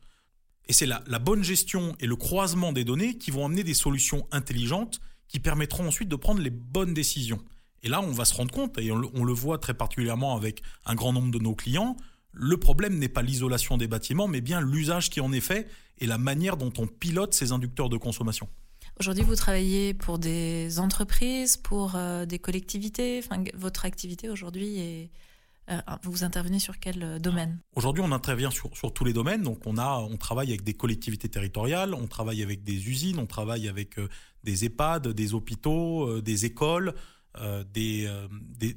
Et 0.66 0.72
c'est 0.72 0.86
la, 0.86 1.00
bonne 1.20 1.44
gestion 1.44 1.94
et 2.00 2.06
le 2.06 2.16
croisement 2.16 2.72
des 2.72 2.84
données 2.84 3.16
qui 3.16 3.30
vont 3.30 3.46
amener 3.46 3.62
des 3.62 3.74
solutions 3.74 4.26
intelligentes 4.32 5.00
qui 5.28 5.40
permettront 5.40 5.86
ensuite 5.86 6.08
de 6.08 6.16
prendre 6.16 6.40
les 6.40 6.50
bonnes 6.50 6.94
décisions. 6.94 7.40
Et 7.82 7.88
là, 7.88 8.00
on 8.00 8.10
va 8.10 8.24
se 8.24 8.34
rendre 8.34 8.52
compte, 8.52 8.78
et 8.78 8.90
on 8.90 9.24
le 9.24 9.32
voit 9.32 9.58
très 9.58 9.74
particulièrement 9.74 10.36
avec 10.36 10.62
un 10.86 10.94
grand 10.94 11.12
nombre 11.12 11.30
de 11.30 11.38
nos 11.38 11.54
clients, 11.54 11.96
le 12.32 12.56
problème 12.58 12.98
n'est 12.98 13.08
pas 13.08 13.22
l'isolation 13.22 13.78
des 13.78 13.88
bâtiments, 13.88 14.28
mais 14.28 14.40
bien 14.40 14.60
l'usage 14.60 15.08
qui 15.08 15.20
en 15.20 15.32
est 15.32 15.40
fait 15.40 15.68
et 15.98 16.06
la 16.06 16.18
manière 16.18 16.56
dont 16.56 16.72
on 16.78 16.86
pilote 16.86 17.32
ces 17.32 17.52
inducteurs 17.52 17.88
de 17.88 17.96
consommation. 17.96 18.48
Aujourd'hui, 19.00 19.24
vous 19.24 19.36
travaillez 19.36 19.94
pour 19.94 20.18
des 20.18 20.78
entreprises, 20.78 21.56
pour 21.56 21.96
euh, 21.96 22.26
des 22.26 22.38
collectivités? 22.38 23.22
Votre 23.54 23.84
activité 23.84 24.28
aujourd'hui 24.28 24.78
est 24.78 25.10
euh, 25.70 25.80
vous 26.02 26.24
intervenez 26.24 26.58
sur 26.58 26.78
quel 26.78 27.02
euh, 27.02 27.18
domaine? 27.18 27.60
Aujourd'hui, 27.74 28.02
on 28.06 28.12
intervient 28.12 28.50
sur, 28.50 28.70
tous 28.92 29.04
les 29.04 29.12
domaines. 29.12 29.42
Donc, 29.42 29.66
on, 29.66 29.78
a, 29.78 29.98
on 29.98 30.16
travaille 30.16 30.48
avec 30.48 30.62
des 30.62 30.74
collectivités 30.74 31.28
territoriales, 31.28 31.94
on 31.94 32.06
travaille 32.06 32.42
avec 32.42 32.62
des 32.62 32.88
usines, 32.88 33.18
on 33.18 33.26
travaille 33.26 33.68
avec 33.68 33.96
des 34.44 34.64
EHPAD, 34.64 35.08
des 35.08 35.34
hôpitaux, 35.34 36.20
des 36.20 36.44
écoles, 36.44 36.94
des, 37.72 38.08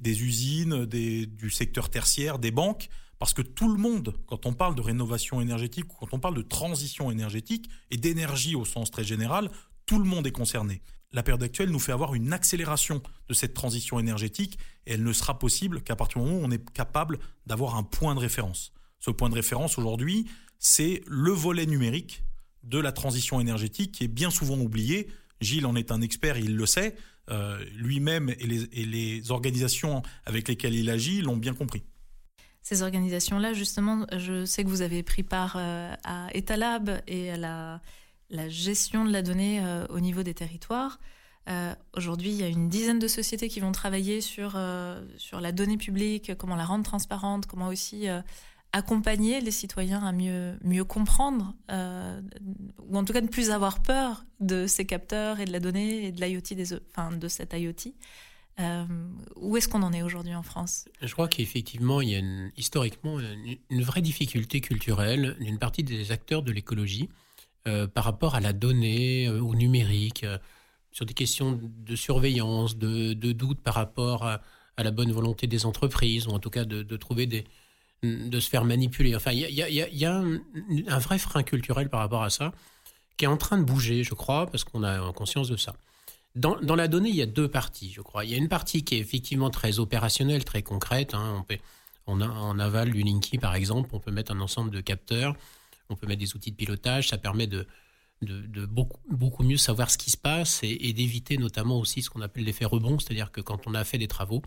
usines, 0.04 0.86
du 0.86 1.50
secteur 1.50 1.90
tertiaire, 1.90 2.40
des 2.40 2.52
banques. 2.52 2.90
Parce 3.20 3.34
que 3.34 3.42
tout 3.42 3.70
le 3.70 3.78
monde, 3.78 4.16
quand 4.28 4.46
on 4.46 4.54
parle 4.54 4.76
de 4.76 4.82
rénovation 4.82 5.42
énergétique 5.42 5.94
ou 5.94 5.98
quand 5.98 6.14
on 6.14 6.20
parle 6.20 6.36
de 6.36 6.42
transition 6.42 7.12
énergétique 7.12 7.70
et 7.92 7.98
d'énergie 7.98 8.56
au 8.56 8.64
sens 8.64 8.92
très 8.92 9.04
général, 9.04 9.52
tout 9.86 10.00
le 10.00 10.06
monde 10.06 10.26
est 10.26 10.32
concerné. 10.32 10.82
La 11.12 11.24
période 11.24 11.42
actuelle 11.42 11.70
nous 11.70 11.80
fait 11.80 11.92
avoir 11.92 12.14
une 12.14 12.34
accélération 12.34 13.02
de 13.28 13.34
cette 13.34 13.54
transition 13.54 14.00
énergétique 14.00 14.60
et 14.86 14.94
elle 14.94 15.04
ne 15.04 15.14
sera 15.14 15.40
possible 15.40 15.82
qu'à 15.82 15.96
partir 15.96 16.22
du 16.22 16.28
moment 16.28 16.42
où 16.42 16.46
on 16.46 16.52
est 16.52 16.70
capable 16.72 17.20
d'avoir 17.48 17.76
un 17.76 17.84
point 17.84 18.14
de 18.14 18.20
référence. 18.20 18.74
Ce 19.00 19.10
point 19.10 19.30
de 19.30 19.36
référence 19.36 19.78
aujourd'hui, 19.78 20.28
c'est 20.60 21.02
le 21.08 21.32
volet 21.32 21.66
numérique 21.66 22.24
de 22.64 22.78
la 22.78 22.92
transition 22.92 23.40
énergétique 23.40 23.94
qui 23.94 24.04
est 24.04 24.10
bien 24.10 24.30
souvent 24.30 24.58
oublié. 24.58 25.08
Gilles 25.42 25.66
en 25.66 25.76
est 25.76 25.92
un 25.92 26.02
expert, 26.02 26.38
il 26.38 26.56
le 26.56 26.66
sait. 26.66 26.96
Euh, 27.32 27.64
lui-même 27.76 28.30
et 28.30 28.46
les, 28.48 28.64
et 28.72 28.86
les 28.86 29.32
organisations 29.32 30.02
avec 30.26 30.48
lesquelles 30.48 30.74
il 30.74 30.90
agit 30.90 31.22
l'ont 31.22 31.38
bien 31.38 31.54
compris 31.54 31.84
ces 32.62 32.84
organisations-là, 32.84 33.54
justement, 33.54 34.06
je 34.16 34.46
sais 34.46 34.64
que 34.64 34.70
vous 34.70 34.84
avez 34.84 35.02
pris 35.02 35.24
part 35.24 35.56
euh, 35.58 35.92
à 36.04 36.28
Etalab 36.36 37.02
et 37.08 37.32
à 37.32 37.38
la 37.38 37.82
la 38.30 38.50
gestion 38.50 39.06
de 39.06 39.12
la 39.12 39.22
donnée 39.22 39.62
au 39.90 40.00
niveau 40.00 40.24
des 40.24 40.34
territoires. 40.34 41.00
Aujourd'hui, 41.96 42.30
il 42.30 42.36
y 42.36 42.44
a 42.44 42.48
une 42.48 42.70
dizaine 42.70 43.00
de 43.00 43.08
sociétés 43.08 43.50
qui 43.50 43.60
vont 43.60 43.72
travailler 43.72 44.22
sur, 44.22 44.60
sur 45.18 45.42
la 45.42 45.52
donnée 45.52 45.78
publique, 45.78 46.36
comment 46.38 46.56
la 46.56 46.66
rendre 46.66 46.84
transparente, 46.84 47.48
comment 47.48 47.68
aussi 47.68 48.08
accompagner 48.72 49.42
les 49.42 49.52
citoyens 49.52 50.04
à 50.04 50.12
mieux, 50.12 50.58
mieux 50.64 50.84
comprendre, 50.84 51.54
euh, 51.72 52.22
ou 52.88 52.98
en 52.98 53.04
tout 53.04 53.14
cas 53.14 53.22
ne 53.22 53.28
plus 53.28 53.50
avoir 53.50 53.82
peur 53.82 54.26
de 54.40 54.68
ces 54.68 54.86
capteurs 54.86 55.40
et 55.40 55.46
de 55.46 55.52
la 55.52 55.60
donnée 55.60 56.06
et 56.06 56.12
de 56.12 56.22
l'IoT, 56.24 56.78
enfin, 56.92 57.12
de 57.12 57.28
cette 57.28 57.54
IoT. 57.54 57.94
Euh, 58.60 58.84
où 59.38 59.56
est-ce 59.56 59.70
qu'on 59.70 59.84
en 59.84 59.94
est 59.94 60.04
aujourd'hui 60.04 60.36
en 60.36 60.44
France? 60.44 60.86
Je 61.02 61.12
crois 61.14 61.30
qu'effectivement, 61.30 62.02
il 62.02 62.10
y 62.10 62.16
a 62.16 62.22
historiquement 62.58 63.18
une, 63.20 63.84
vraie 63.84 64.02
difficulté 64.02 64.60
culturelle 64.60 65.38
d'une 65.40 65.58
partie 65.58 65.84
des 65.84 66.12
acteurs 66.12 66.44
de 66.44 66.52
l'écologie 66.52 67.10
euh, 67.10 67.29
par 67.94 68.04
rapport 68.04 68.36
à 68.36 68.40
la 68.40 68.54
donnée, 68.54 69.30
au 69.30 69.56
numérique, 69.56 70.26
sur 70.92 71.06
des 71.06 71.14
questions 71.14 71.60
de 71.62 71.96
surveillance, 71.96 72.78
de, 72.78 73.14
de 73.14 73.32
doute 73.32 73.62
par 73.62 73.76
rapport 73.76 74.26
à, 74.26 74.42
la 74.78 74.92
bonne 74.92 75.12
volonté 75.12 75.46
des 75.46 75.66
entreprises, 75.66 76.28
ou 76.28 76.32
en 76.32 76.40
tout 76.40 76.50
cas 76.50 76.64
de, 76.64 76.84
de 76.84 76.98
trouver 76.98 77.26
des, 77.26 77.46
de 78.04 78.40
se 78.40 78.50
faire 78.50 78.66
manipuler. 78.66 79.16
Enfin, 79.16 79.32
il 79.32 79.42
y 79.52 80.06
a, 80.06 80.16
un, 80.16 81.00
vrai 81.00 81.20
frein 81.20 81.44
culturel 81.44 81.90
par 81.90 82.00
rapport 82.00 82.24
à 82.24 82.30
ça 82.30 82.54
qui 83.18 83.26
est 83.26 83.28
en 83.28 83.38
train 83.38 83.58
de 83.58 83.64
bouger, 83.64 84.04
je 84.04 84.14
crois, 84.14 84.48
parce 84.48 84.64
qu'on 84.64 84.84
a 84.84 85.12
conscience 85.12 85.50
de 85.50 85.58
ça. 85.58 85.76
Dans, 86.36 86.56
la 86.56 86.88
donnée, 86.88 87.10
il 87.10 87.16
y 87.16 87.22
a 87.22 87.26
deux 87.26 87.50
parties, 87.50 87.92
je 87.92 88.02
crois. 88.02 88.24
Il 88.24 88.32
y 88.32 88.34
a 88.34 88.38
une 88.38 88.48
partie 88.48 88.86
qui 88.86 88.96
est 88.96 89.00
effectivement 89.00 89.50
très 89.50 89.80
opérationnelle, 89.80 90.46
très 90.46 90.62
concrète. 90.64 91.14
Hein. 91.14 91.44
On, 92.08 92.22
a, 92.22 92.28
en 92.28 92.58
aval 92.60 92.92
du 92.92 93.02
Linky, 93.02 93.38
par 93.38 93.56
exemple, 93.56 93.90
on 93.92 94.00
peut 94.00 94.12
mettre 94.12 94.32
un 94.32 94.40
ensemble 94.40 94.72
de 94.72 94.80
capteurs, 94.80 95.36
on 95.90 95.96
peut 95.96 96.08
mettre 96.08 96.20
des 96.20 96.36
outils 96.36 96.52
de 96.52 96.56
pilotage, 96.56 97.10
ça 97.10 97.18
permet 97.18 97.48
de, 97.48 97.68
de, 98.22 98.66
beaucoup, 98.66 99.44
mieux 99.44 99.58
savoir 99.58 99.90
ce 99.90 99.98
qui 99.98 100.12
se 100.12 100.18
passe 100.18 100.60
et, 100.64 100.94
d'éviter 100.94 101.38
notamment 101.38 101.80
aussi 101.80 102.02
ce 102.02 102.10
qu'on 102.10 102.22
appelle 102.22 102.44
l'effet 102.44 102.66
rebond, 102.66 103.00
c'est-à-dire 103.00 103.32
que 103.32 103.42
quand 103.42 103.68
on 103.68 103.74
a 103.74 103.84
fait 103.84 103.98
des 103.98 104.08
travaux, 104.08 104.42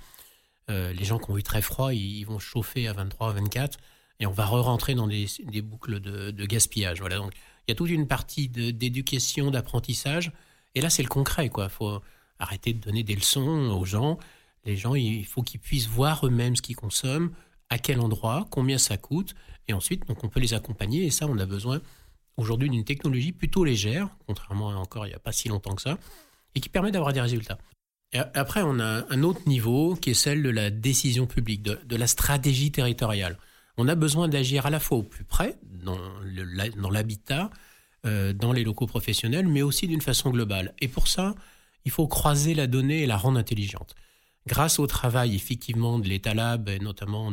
euh, 0.71 0.93
les 0.93 1.05
gens 1.05 1.19
qui 1.19 1.31
ont 1.31 1.39
eu 1.39 1.43
très 1.43 1.63
froid, 1.63 1.93
ils, 1.93 2.25
vont 2.25 2.39
chauffer 2.39 2.87
à 2.89 2.93
23, 2.93 3.31
à 3.31 3.33
24, 3.33 3.79
et 4.21 4.27
on 4.27 4.33
va 4.33 4.47
re-rentrer 4.47 4.95
dans 4.95 5.09
des, 5.09 5.27
boucles 5.63 6.01
de, 6.01 6.47
gaspillage. 6.47 7.01
Voilà, 7.01 7.17
donc 7.17 7.33
il 7.67 7.71
y 7.71 7.73
a 7.73 7.75
toute 7.75 7.91
une 7.91 8.07
partie 8.07 8.49
d'éducation, 8.49 9.51
d'apprentissage, 9.51 10.33
et 10.75 10.81
là 10.81 10.91
c'est 10.91 11.03
le 11.03 11.09
concret, 11.09 11.49
quoi. 11.49 11.69
Faut 11.69 12.01
arrêter 12.39 12.73
de 12.73 12.81
donner 12.81 13.03
des 13.03 13.15
leçons 13.15 13.71
aux 13.71 13.85
gens. 13.85 14.19
Les 14.65 14.77
gens, 14.77 14.95
il 14.95 15.25
faut 15.25 15.43
qu'ils 15.43 15.61
puissent 15.61 15.89
voir 15.89 16.27
eux-mêmes 16.27 16.57
ce 16.57 16.63
qu'ils 16.63 16.77
consomment, 16.77 17.33
à 17.71 17.79
quel 17.79 18.01
endroit, 18.01 18.47
combien 18.51 18.79
ça 18.79 18.97
coûte, 18.97 19.35
et 19.69 19.73
ensuite, 19.73 20.07
donc 20.07 20.25
on 20.25 20.29
peut 20.29 20.41
les 20.41 20.55
accompagner, 20.55 21.05
et 21.05 21.11
ça, 21.11 21.27
on 21.29 21.39
a 21.39 21.47
besoin 21.47 21.81
aujourd'hui 22.37 22.71
d'une 22.71 22.85
technologie 22.85 23.33
plutôt 23.33 23.65
légère, 23.65 24.09
contrairement 24.27 24.71
à 24.71 24.75
encore 24.75 25.07
il 25.07 25.11
n'y 25.11 25.15
a 25.15 25.21
pas 25.21 25.33
si 25.33 25.49
longtemps 25.49 25.75
que 25.75 25.83
ça, 25.83 25.99
et 26.55 26.61
qui 26.61 26.69
permet 26.69 26.91
d'avoir 26.91 27.13
des 27.13 27.21
résultats 27.21 27.59
après, 28.35 28.63
on 28.63 28.79
a 28.79 29.05
un 29.11 29.23
autre 29.23 29.41
niveau 29.47 29.95
qui 29.97 30.11
est 30.11 30.15
celle 30.15 30.43
de 30.43 30.51
la 30.51 30.71
décision 30.71 31.27
publique, 31.27 31.63
de, 31.63 31.97
la 31.97 32.07
stratégie 32.07 32.71
territoriale. 32.71 33.39
On 33.79 33.89
a 33.89 33.95
besoin 33.95 34.29
d'agir 34.29 34.67
à 34.67 34.71
la 34.71 34.81
fois 34.81 34.99
au 34.99 35.03
plus 35.03 35.25
près, 35.25 35.57
dans 35.65 36.91
l'habitat, 36.91 37.51
euh, 38.05 38.33
dans 38.33 38.53
les 38.53 38.65
locaux 38.65 38.87
professionnels, 38.87 39.49
mais 39.49 39.63
aussi 39.63 39.87
d'une 39.87 40.03
façon 40.03 40.31
globale. 40.31 40.75
Et 40.81 40.89
pour 40.89 41.09
ça, 41.09 41.35
il 41.85 41.91
faut 41.91 42.07
croiser 42.07 42.55
la 42.55 42.67
donnée 42.67 43.03
et 43.03 43.07
la 43.07 43.17
rendre 43.17 43.39
intelligente. 43.39 43.95
Grâce 44.47 44.79
au 44.79 44.87
travail 44.87 45.35
effectivement 45.35 45.99
de 45.99 46.09
l'État 46.09 46.35
Lab, 46.35 46.69
et 46.69 46.81
notamment 46.81 47.33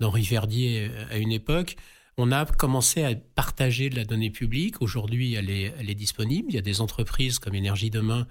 d'Henri 0.00 0.22
Verdier 0.22 0.88
euh, 0.90 1.04
à 1.10 1.18
une 1.18 1.32
époque, 1.32 1.76
on 2.16 2.30
a 2.30 2.44
commencé 2.46 3.02
à 3.02 3.14
partager 3.14 3.90
de 3.90 3.96
la 3.96 4.04
donnée 4.04 4.30
publique. 4.30 4.80
Aujourd'hui, 4.80 5.34
elle 5.34 5.50
est, 5.50 5.94
disponible. 5.94 6.48
Il 6.50 6.54
y 6.54 6.58
a 6.58 6.62
des 6.62 6.80
entreprises 6.80 7.38
comme 7.38 7.54
Énergie 7.54 7.90
Demain 7.90 8.26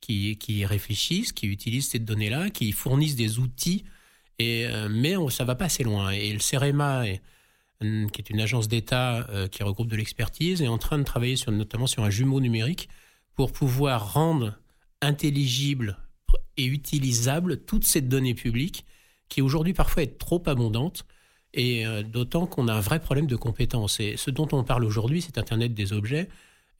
qui, 0.00 0.64
réfléchissent, 0.64 1.32
qui 1.32 1.46
utilisent 1.46 1.90
ces 1.90 1.98
données-là, 1.98 2.50
qui 2.50 2.72
fournissent 2.72 3.16
des 3.16 3.38
outils, 3.38 3.84
et, 4.38 4.66
euh, 4.66 4.88
mais 4.90 5.16
on, 5.16 5.28
ça 5.28 5.44
va 5.44 5.54
pas 5.54 5.66
assez 5.66 5.84
loin. 5.84 6.10
Et 6.10 6.32
le 6.32 6.40
CEREMA, 6.40 7.04
euh, 7.82 8.08
qui 8.08 8.20
est 8.20 8.30
une 8.30 8.40
agence 8.40 8.68
d'État 8.68 9.28
euh, 9.28 9.46
qui 9.46 9.62
regroupe 9.62 9.88
de 9.88 9.96
l'expertise, 9.96 10.62
est 10.62 10.68
en 10.68 10.78
train 10.78 10.98
de 10.98 11.04
travailler 11.04 11.36
notamment 11.48 11.86
sur 11.86 12.02
un 12.02 12.10
jumeau 12.10 12.40
numérique 12.40 12.88
pour 13.34 13.52
pouvoir 13.52 14.12
rendre 14.12 14.58
intelligible 15.02 15.98
et 16.56 16.64
utilisable 16.64 17.64
toute 17.64 17.84
cette 17.84 18.08
donnée 18.08 18.34
publique 18.34 18.84
qui 19.30 19.40
aujourd'hui 19.40 19.72
parfois 19.72 20.02
est 20.02 20.18
trop 20.18 20.42
abondante 20.44 21.06
et 21.54 21.84
d'autant 22.04 22.46
qu'on 22.46 22.68
a 22.68 22.74
un 22.74 22.80
vrai 22.80 23.00
problème 23.00 23.26
de 23.26 23.34
compétences. 23.34 23.98
Et 23.98 24.16
ce 24.16 24.30
dont 24.30 24.46
on 24.52 24.62
parle 24.62 24.84
aujourd'hui, 24.84 25.22
c'est 25.22 25.38
Internet 25.38 25.74
des 25.74 25.92
objets 25.92 26.28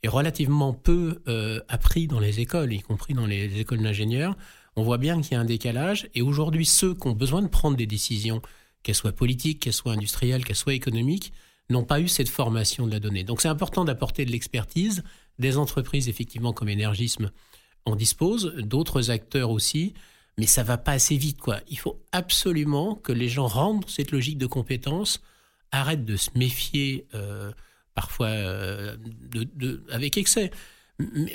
est 0.03 0.09
relativement 0.09 0.73
peu 0.73 1.23
euh, 1.29 1.61
appris 1.69 2.07
dans 2.07 2.21
les 2.21 2.41
écoles, 2.41 2.73
y 2.73 2.81
compris 2.81 3.15
dans 3.15 3.27
les 3.27 3.61
écoles 3.61 3.83
d'ingénieurs. 3.83 4.37
On 4.77 4.83
voit 4.83 4.99
bien 4.99 5.21
qu'il 5.21 5.33
y 5.33 5.35
a 5.35 5.41
un 5.41 5.45
décalage. 5.45 6.09
Et 6.15 6.23
aujourd'hui, 6.23 6.65
ceux 6.65 6.95
qui 6.95 7.07
ont 7.09 7.13
besoin 7.13 7.43
de 7.43 7.49
prendre 7.49 7.77
des 7.77 7.87
décisions, 7.87 8.41
qu'elles 8.83 8.95
soient 8.95 9.13
politiques, 9.13 9.61
qu'elles 9.61 9.73
soient 9.73 9.93
industrielles, 9.93 10.45
qu'elles 10.45 10.57
soient 10.57 10.75
économiques, 10.75 11.33
n'ont 11.69 11.85
pas 11.85 12.01
eu 12.01 12.09
cette 12.09 12.29
formation 12.29 12.87
de 12.87 12.93
la 12.93 13.01
donnée. 13.01 13.25
Donc 13.25 13.41
c'est 13.41 13.49
important 13.49 13.85
d'apporter 13.85 14.25
de 14.25 14.33
l'expertise. 14.33 15.03
Des 15.39 15.57
entreprises, 15.57 16.09
effectivement, 16.09 16.53
comme 16.53 16.69
Énergisme, 16.69 17.31
en 17.85 17.97
disposent, 17.97 18.55
d'autres 18.59 19.11
acteurs 19.11 19.51
aussi, 19.51 19.95
mais 20.41 20.47
ça 20.47 20.63
va 20.63 20.79
pas 20.79 20.93
assez 20.93 21.17
vite. 21.17 21.39
quoi. 21.39 21.61
Il 21.69 21.79
faut 21.79 22.03
absolument 22.13 22.95
que 22.95 23.13
les 23.13 23.29
gens 23.29 23.47
rendent 23.47 23.89
cette 23.89 24.11
logique 24.11 24.39
de 24.39 24.47
compétence, 24.47 25.21
arrêtent 25.71 26.07
de 26.07 26.17
se 26.17 26.31
méfier. 26.35 27.07
Euh, 27.15 27.53
parfois 27.95 28.29
euh, 28.29 28.97
de, 29.35 29.83
avec 29.91 30.17
excès. 30.17 30.51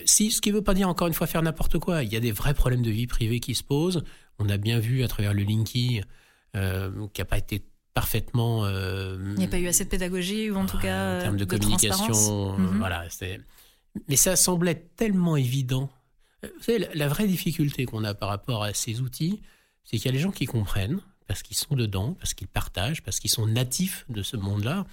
si, 0.06 0.32
ce 0.32 0.42
qui 0.42 0.50
ne 0.50 0.56
veut 0.56 0.64
pas 0.64 0.74
dire 0.74 0.90
encore 0.90 1.08
une 1.08 1.14
fois 1.14 1.28
faire 1.28 1.44
n'importe 1.44 1.78
quoi. 1.78 2.04
Il 2.04 2.12
y 2.12 2.16
a 2.16 2.20
des 2.20 2.32
vrais 2.32 2.56
problèmes 2.56 2.82
de 2.82 2.90
vie 2.90 3.06
privée 3.06 3.40
qui 3.40 3.54
se 3.54 3.64
posent. 3.64 4.04
On 4.40 4.50
a 4.50 4.58
bien 4.58 4.80
vu 4.80 5.04
à 5.04 5.08
travers 5.08 5.34
le 5.34 5.44
Linky 5.44 6.02
euh, 6.56 7.08
qui 7.14 7.22
n'a 7.22 7.26
pas 7.26 7.38
été 7.38 7.64
parfaitement. 7.94 8.66
Euh, 8.66 9.18
il 9.34 9.40
n'y 9.40 9.46
a 9.46 9.48
pas 9.48 9.60
eu 9.60 9.68
assez 9.68 9.86
de 9.86 9.90
pédagogie 9.90 10.50
ou 10.50 10.58
en 10.58 10.66
tout 10.66 10.80
cas 10.80 11.18
en 11.18 11.22
termes 11.22 11.38
de, 11.38 11.46
communication. 11.46 12.58
Mhm. 12.58 12.80
Voilà. 12.80 13.06
Mais 14.08 14.16
ça 14.16 14.36
semblait 14.36 14.90
tellement 14.96 15.36
évident. 15.36 15.90
Vous 16.44 16.64
savez, 16.64 16.88
la, 16.94 17.08
vraie 17.08 17.28
difficulté 17.28 17.86
qu'on 17.86 18.04
a 18.04 18.14
par 18.14 18.30
rapport 18.30 18.64
à 18.64 18.74
ces 18.74 19.02
outils, 19.02 19.42
c'est 19.84 19.98
qu'il 19.98 20.06
y 20.06 20.10
a 20.10 20.12
des 20.12 20.20
gens 20.20 20.32
qui 20.32 20.46
comprennent 20.46 21.02
parce 21.28 21.42
qu'ils 21.42 21.58
sont 21.58 21.76
dedans, 21.76 22.14
parce 22.14 22.34
qu'ils 22.34 22.48
partagent, 22.48 23.02
parce 23.02 23.20
qu'ils 23.20 23.32
sont 23.32 23.48
natifs 23.48 24.06
de 24.10 24.22
ce 24.22 24.38
monde-là. 24.38 24.86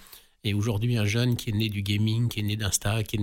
Et 0.43 0.53
aujourd'hui, 0.53 0.97
un 0.97 1.05
jeune 1.05 1.35
qui 1.35 1.51
est 1.51 1.53
né 1.53 1.69
du 1.69 1.83
gaming, 1.83 2.27
qui 2.27 2.39
est 2.39 2.43
né 2.43 2.55
d'Insta, 2.55 3.03
qui 3.03 3.19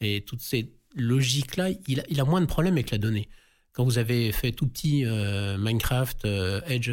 et 0.00 0.20
toutes 0.20 0.40
ces 0.40 0.72
logiques-là, 0.94 1.70
il 1.88 2.00
a, 2.00 2.04
il 2.08 2.20
a, 2.20 2.24
moins 2.24 2.40
de 2.40 2.46
problèmes 2.46 2.74
avec 2.74 2.90
la 2.90 2.98
donnée. 2.98 3.28
Quand 3.72 3.84
vous 3.84 3.98
avez 3.98 4.30
fait 4.32 4.52
tout 4.52 4.68
petit 4.68 5.04
euh, 5.04 5.58
Minecraft, 5.58 6.24
euh, 6.24 6.60
Edge 6.66 6.92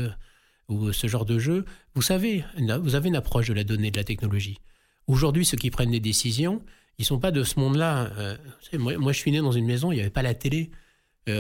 ou 0.67 0.91
ce 0.91 1.07
genre 1.07 1.25
de 1.25 1.37
jeu, 1.37 1.65
vous 1.93 2.01
savez, 2.01 2.43
vous 2.81 2.95
avez 2.95 3.09
une 3.09 3.15
approche 3.15 3.47
de 3.47 3.53
la 3.53 3.63
donnée, 3.63 3.91
de 3.91 3.97
la 3.97 4.03
technologie. 4.03 4.57
Aujourd'hui, 5.07 5.45
ceux 5.45 5.57
qui 5.57 5.69
prennent 5.69 5.91
des 5.91 5.99
décisions, 5.99 6.63
ils 7.01 7.05
sont 7.05 7.19
pas 7.19 7.31
de 7.31 7.43
ce 7.43 7.59
monde-là. 7.59 8.11
Euh, 8.17 8.37
moi, 8.77 9.11
je 9.11 9.17
suis 9.17 9.31
né 9.31 9.39
dans 9.39 9.51
une 9.51 9.65
maison, 9.65 9.91
il 9.91 9.95
n'y 9.95 10.01
avait 10.01 10.11
pas 10.11 10.21
la 10.21 10.33
télé. 10.33 10.69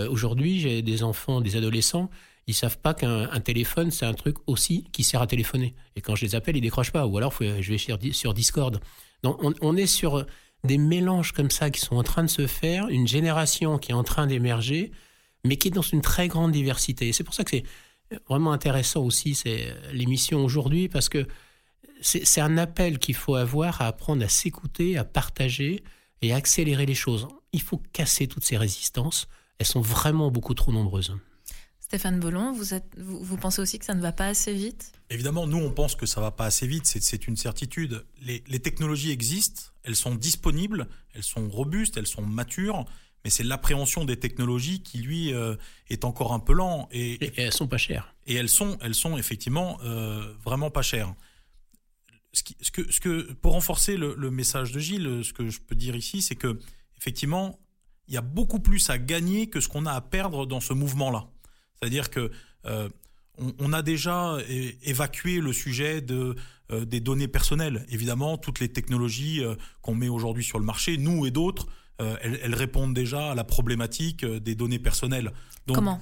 Aujourd'hui, 0.09 0.59
j'ai 0.59 0.81
des 0.81 1.03
enfants, 1.03 1.41
des 1.41 1.57
adolescents, 1.57 2.09
ils 2.47 2.53
savent 2.53 2.77
pas 2.77 2.93
qu'un 2.93 3.39
téléphone, 3.39 3.91
c'est 3.91 4.05
un 4.05 4.13
truc 4.13 4.37
aussi 4.47 4.85
qui 4.91 5.03
sert 5.03 5.21
à 5.21 5.27
téléphoner. 5.27 5.75
Et 5.95 6.01
quand 6.01 6.15
je 6.15 6.23
les 6.23 6.35
appelle, 6.35 6.55
ils 6.55 6.61
décrochent 6.61 6.91
pas. 6.91 7.05
Ou 7.05 7.17
alors, 7.17 7.33
je 7.39 7.71
vais 7.71 7.77
sur, 7.77 7.99
sur 8.13 8.33
Discord. 8.33 8.79
Donc, 9.23 9.39
on, 9.61 9.75
est 9.75 9.87
sur 9.87 10.25
des 10.63 10.77
mélanges 10.77 11.31
comme 11.31 11.51
ça 11.51 11.69
qui 11.69 11.81
sont 11.81 11.95
en 11.95 12.03
train 12.03 12.23
de 12.23 12.29
se 12.29 12.47
faire, 12.47 12.87
une 12.87 13.07
génération 13.07 13.77
qui 13.77 13.91
est 13.91 13.95
en 13.95 14.03
train 14.03 14.27
d'émerger, 14.27 14.91
mais 15.43 15.57
qui 15.57 15.67
est 15.67 15.71
dans 15.71 15.81
une 15.81 16.01
très 16.01 16.27
grande 16.27 16.51
diversité. 16.51 17.09
Et 17.09 17.13
c'est 17.13 17.23
pour 17.23 17.33
ça 17.33 17.43
que 17.43 17.51
c'est 17.51 17.63
vraiment 18.29 18.53
intéressant 18.53 19.03
aussi, 19.03 19.35
c'est 19.35 19.73
l'émission 19.93 20.43
aujourd'hui, 20.43 20.89
parce 20.89 21.09
que 21.09 21.27
c'est 22.01 22.41
un 22.41 22.57
appel 22.57 22.99
qu'il 22.99 23.15
faut 23.15 23.35
avoir 23.35 23.81
à 23.81 23.87
apprendre 23.87 24.23
à 24.23 24.27
s'écouter, 24.27 24.97
à 24.97 25.03
partager 25.03 25.83
et 26.21 26.33
à 26.33 26.35
accélérer 26.35 26.85
les 26.85 26.95
choses. 26.95 27.27
Il 27.53 27.61
faut 27.61 27.81
casser 27.93 28.27
toutes 28.27 28.43
ces 28.43 28.57
résistances. 28.57 29.27
Elles 29.59 29.65
sont 29.65 29.81
vraiment 29.81 30.31
beaucoup 30.31 30.53
trop 30.53 30.71
nombreuses. 30.71 31.15
Stéphane 31.79 32.19
Bollon, 32.19 32.53
vous, 32.53 32.73
êtes, 32.73 32.95
vous, 32.97 33.35
pensez 33.35 33.61
aussi 33.61 33.77
que 33.77 33.83
ça 33.83 33.93
ne 33.93 34.01
va 34.01 34.13
pas 34.13 34.27
assez 34.27 34.53
vite? 34.53 34.93
Évidemment, 35.09 35.45
nous, 35.45 35.57
on 35.57 35.71
pense 35.71 35.95
que 35.95 36.05
ça 36.05 36.21
va 36.21 36.31
pas 36.31 36.45
assez 36.45 36.65
vite, 36.65 36.85
c'est 36.85 37.27
une 37.27 37.35
certitude. 37.35 38.05
Les, 38.21 38.39
technologies 38.59 39.11
existent, 39.11 39.63
elles 39.83 39.97
sont 39.97 40.15
disponibles, 40.15 40.87
elles 41.13 41.23
sont 41.23 41.49
robustes, 41.49 41.97
elles 41.97 42.07
sont 42.07 42.21
matures, 42.21 42.85
mais 43.25 43.29
c'est 43.29 43.43
l'appréhension 43.43 44.05
des 44.05 44.17
technologies 44.17 44.81
qui, 44.81 44.99
lui, 44.99 45.33
euh, 45.33 45.57
est 45.89 46.05
encore 46.05 46.31
un 46.31 46.39
peu 46.39 46.53
lent. 46.53 46.87
Et, 46.93 47.15
et, 47.25 47.41
elles 47.41 47.51
sont 47.51 47.67
pas 47.67 47.77
chères. 47.77 48.15
Et 48.25 48.35
elles 48.35 48.47
sont, 48.47 48.77
elles 48.81 48.95
sont 48.95 49.17
effectivement 49.17 49.77
euh, 49.83 50.33
vraiment 50.45 50.71
pas 50.71 50.83
chères. 50.83 51.13
Ce, 52.33 52.43
que, 52.71 52.91
ce 52.91 52.99
que, 53.01 53.33
pour 53.33 53.53
renforcer 53.53 53.97
le, 53.97 54.15
le, 54.17 54.31
message 54.31 54.71
de 54.71 54.79
Gilles, 54.79 55.21
ce 55.23 55.33
que 55.33 55.49
je 55.49 55.59
peux 55.59 55.75
dire 55.75 55.97
ici, 55.97 56.21
c'est 56.21 56.35
que 56.35 56.59
effectivement, 56.97 57.59
il 58.07 58.13
y 58.13 58.17
a 58.17 58.21
beaucoup 58.21 58.59
plus 58.59 58.89
à 58.89 58.97
gagner 58.97 59.47
que 59.47 59.59
ce 59.59 59.67
qu'on 59.67 59.85
a 59.85 59.93
à 59.93 60.01
perdre 60.01 60.45
dans 60.45 60.59
ce 60.59 60.73
mouvement-là. 60.73 61.27
C'est-à-dire 61.75 62.09
que 62.09 62.31
euh, 62.65 62.89
on, 63.59 63.73
a 63.73 63.81
déjà 63.81 64.37
évacué 64.83 65.39
le 65.39 65.53
sujet 65.53 66.01
de 66.01 66.35
euh, 66.71 66.85
des 66.85 66.99
données 66.99 67.27
personnelles. 67.27 67.85
Évidemment, 67.89 68.37
toutes 68.37 68.59
les 68.59 68.69
technologies 68.69 69.43
euh, 69.43 69.55
qu'on 69.81 69.95
met 69.95 70.09
aujourd'hui 70.09 70.43
sur 70.43 70.59
le 70.59 70.65
marché, 70.65 70.97
nous 70.97 71.25
et 71.25 71.31
d'autres, 71.31 71.67
elles, 72.23 72.55
répondent 72.55 72.95
déjà 72.95 73.31
à 73.31 73.35
la 73.35 73.43
problématique 73.43 74.25
des 74.25 74.55
données 74.55 74.79
personnelles. 74.79 75.31
Comment? 75.71 76.01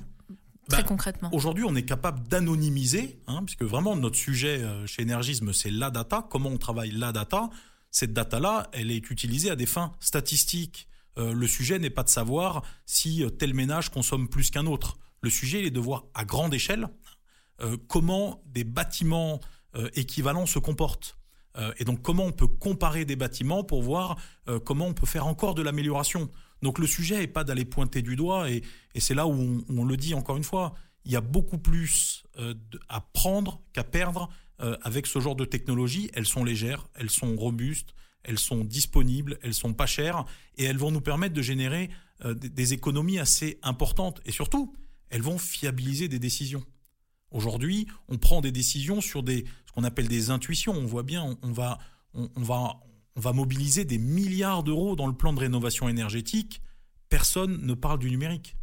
Très 0.70 0.84
bah, 0.84 0.88
concrètement. 0.88 1.30
Aujourd'hui, 1.34 1.64
on 1.68 1.76
est 1.76 1.84
capable 1.84 2.28
d'anonymiser, 2.28 3.20
hein, 3.28 3.44
puisque 3.46 3.64
vraiment 3.64 3.96
notre 3.96 4.18
sujet 4.18 4.64
chez 4.86 5.02
Énergisme, 5.02 5.52
c'est 5.54 5.72
la 5.72 5.90
data. 5.90 6.28
Comment 6.30 6.50
on 6.50 6.58
travaille 6.58 6.92
la 6.92 7.12
data? 7.12 7.50
Cette 7.92 8.14
data-là, 8.14 8.70
elle 8.72 8.92
est 8.92 9.10
utilisée 9.10 9.50
à 9.50 9.56
des 9.56 9.66
fins 9.66 9.94
statistiques. 10.00 10.88
le 11.18 11.48
sujet 11.48 11.80
n'est 11.80 11.90
pas 11.90 12.04
de 12.04 12.10
savoir 12.10 12.62
si 12.86 13.26
tel 13.40 13.54
ménage 13.54 13.90
consomme 13.90 14.30
plus 14.30 14.52
qu'un 14.52 14.68
autre. 14.68 14.98
Le 15.22 15.30
sujet, 15.30 15.60
il 15.60 15.66
est 15.66 15.72
de 15.72 15.80
voir 15.80 16.06
à 16.14 16.24
grande 16.24 16.54
échelle 16.54 16.88
comment 17.88 18.44
des 18.46 18.64
bâtiments 18.64 19.40
équivalents 19.96 20.46
se 20.46 20.60
comportent. 20.60 21.20
Euh, 21.58 21.72
et 21.78 21.84
donc 21.84 22.02
comment 22.02 22.26
on 22.26 22.32
peut 22.32 22.48
comparer 22.48 23.06
des 23.06 23.16
bâtiments 23.16 23.64
pour 23.64 23.82
voir 23.82 24.18
euh, 24.48 24.60
comment 24.60 24.86
on 24.86 24.94
peut 24.94 25.08
faire 25.08 25.28
encore 25.28 25.56
de 25.56 25.62
l'amélioration. 25.62 26.30
Donc 26.62 26.80
le 26.80 26.88
sujet 26.88 27.20
n'est 27.20 27.28
pas 27.28 27.44
d'aller 27.44 27.66
pointer 27.66 28.02
du 28.02 28.16
doigt, 28.16 28.50
et, 28.50 28.64
c'est 28.98 29.14
là 29.14 29.28
où 29.28 29.64
on, 29.70 29.86
le 29.86 29.98
dit 29.98 30.14
encore 30.14 30.38
une 30.38 30.44
fois, 30.44 30.74
il 31.06 31.12
y 31.12 31.16
a 31.16 31.22
beaucoup 31.22 31.58
plus 31.58 32.24
euh, 32.38 32.54
à 32.90 33.02
prendre 33.02 33.62
qu'à 33.74 33.84
perdre 33.84 34.30
avec 34.82 35.08
ce 35.08 35.20
genre 35.22 35.38
de 35.38 35.46
technologie. 35.46 36.12
Elles 36.14 36.26
sont 36.26 36.44
légères, 36.44 36.90
elles 36.96 37.10
sont 37.10 37.34
robustes, 37.38 37.96
elles 38.24 38.38
sont 38.38 38.66
disponibles, 38.66 39.40
elles 39.42 39.54
sont 39.54 39.74
pas 39.74 39.86
chères, 39.86 40.26
et 40.58 40.66
elles 40.66 40.78
vont 40.78 40.92
nous 40.92 41.00
permettre 41.00 41.34
de 41.34 41.42
générer 41.42 41.90
des 42.26 42.74
économies 42.74 43.20
assez 43.20 43.58
importantes. 43.64 44.20
Et 44.26 44.34
surtout, 44.34 44.76
elles 45.10 45.22
vont 45.22 45.38
fiabiliser 45.38 46.10
des 46.10 46.20
décisions. 46.20 46.66
Aujourd'hui, 47.32 47.88
on 48.08 48.18
prend 48.18 48.42
des 48.42 48.52
décisions 48.52 49.02
sur 49.02 49.24
des, 49.24 49.46
ce 49.66 49.72
qu'on 49.72 49.84
appelle 49.84 50.08
des 50.08 50.32
intuitions. 50.32 50.74
On 50.74 50.86
voit 50.86 51.04
bien, 51.04 51.38
on, 51.42 51.52
va, 51.52 51.78
on, 52.14 52.30
va, 52.38 52.80
on 53.20 53.22
va 53.22 53.34
mobiliser 53.34 53.84
des 53.84 53.98
milliards 53.98 54.64
d'euros 54.64 54.96
dans 54.96 55.06
le 55.06 55.12
plan 55.12 55.34
de 55.34 55.42
rénovation 55.42 55.90
énergétique. 55.90 56.62
Personne 57.10 57.66
ne 57.66 57.74
parle 57.74 58.00
du 58.00 58.10
numérique. 58.10 58.56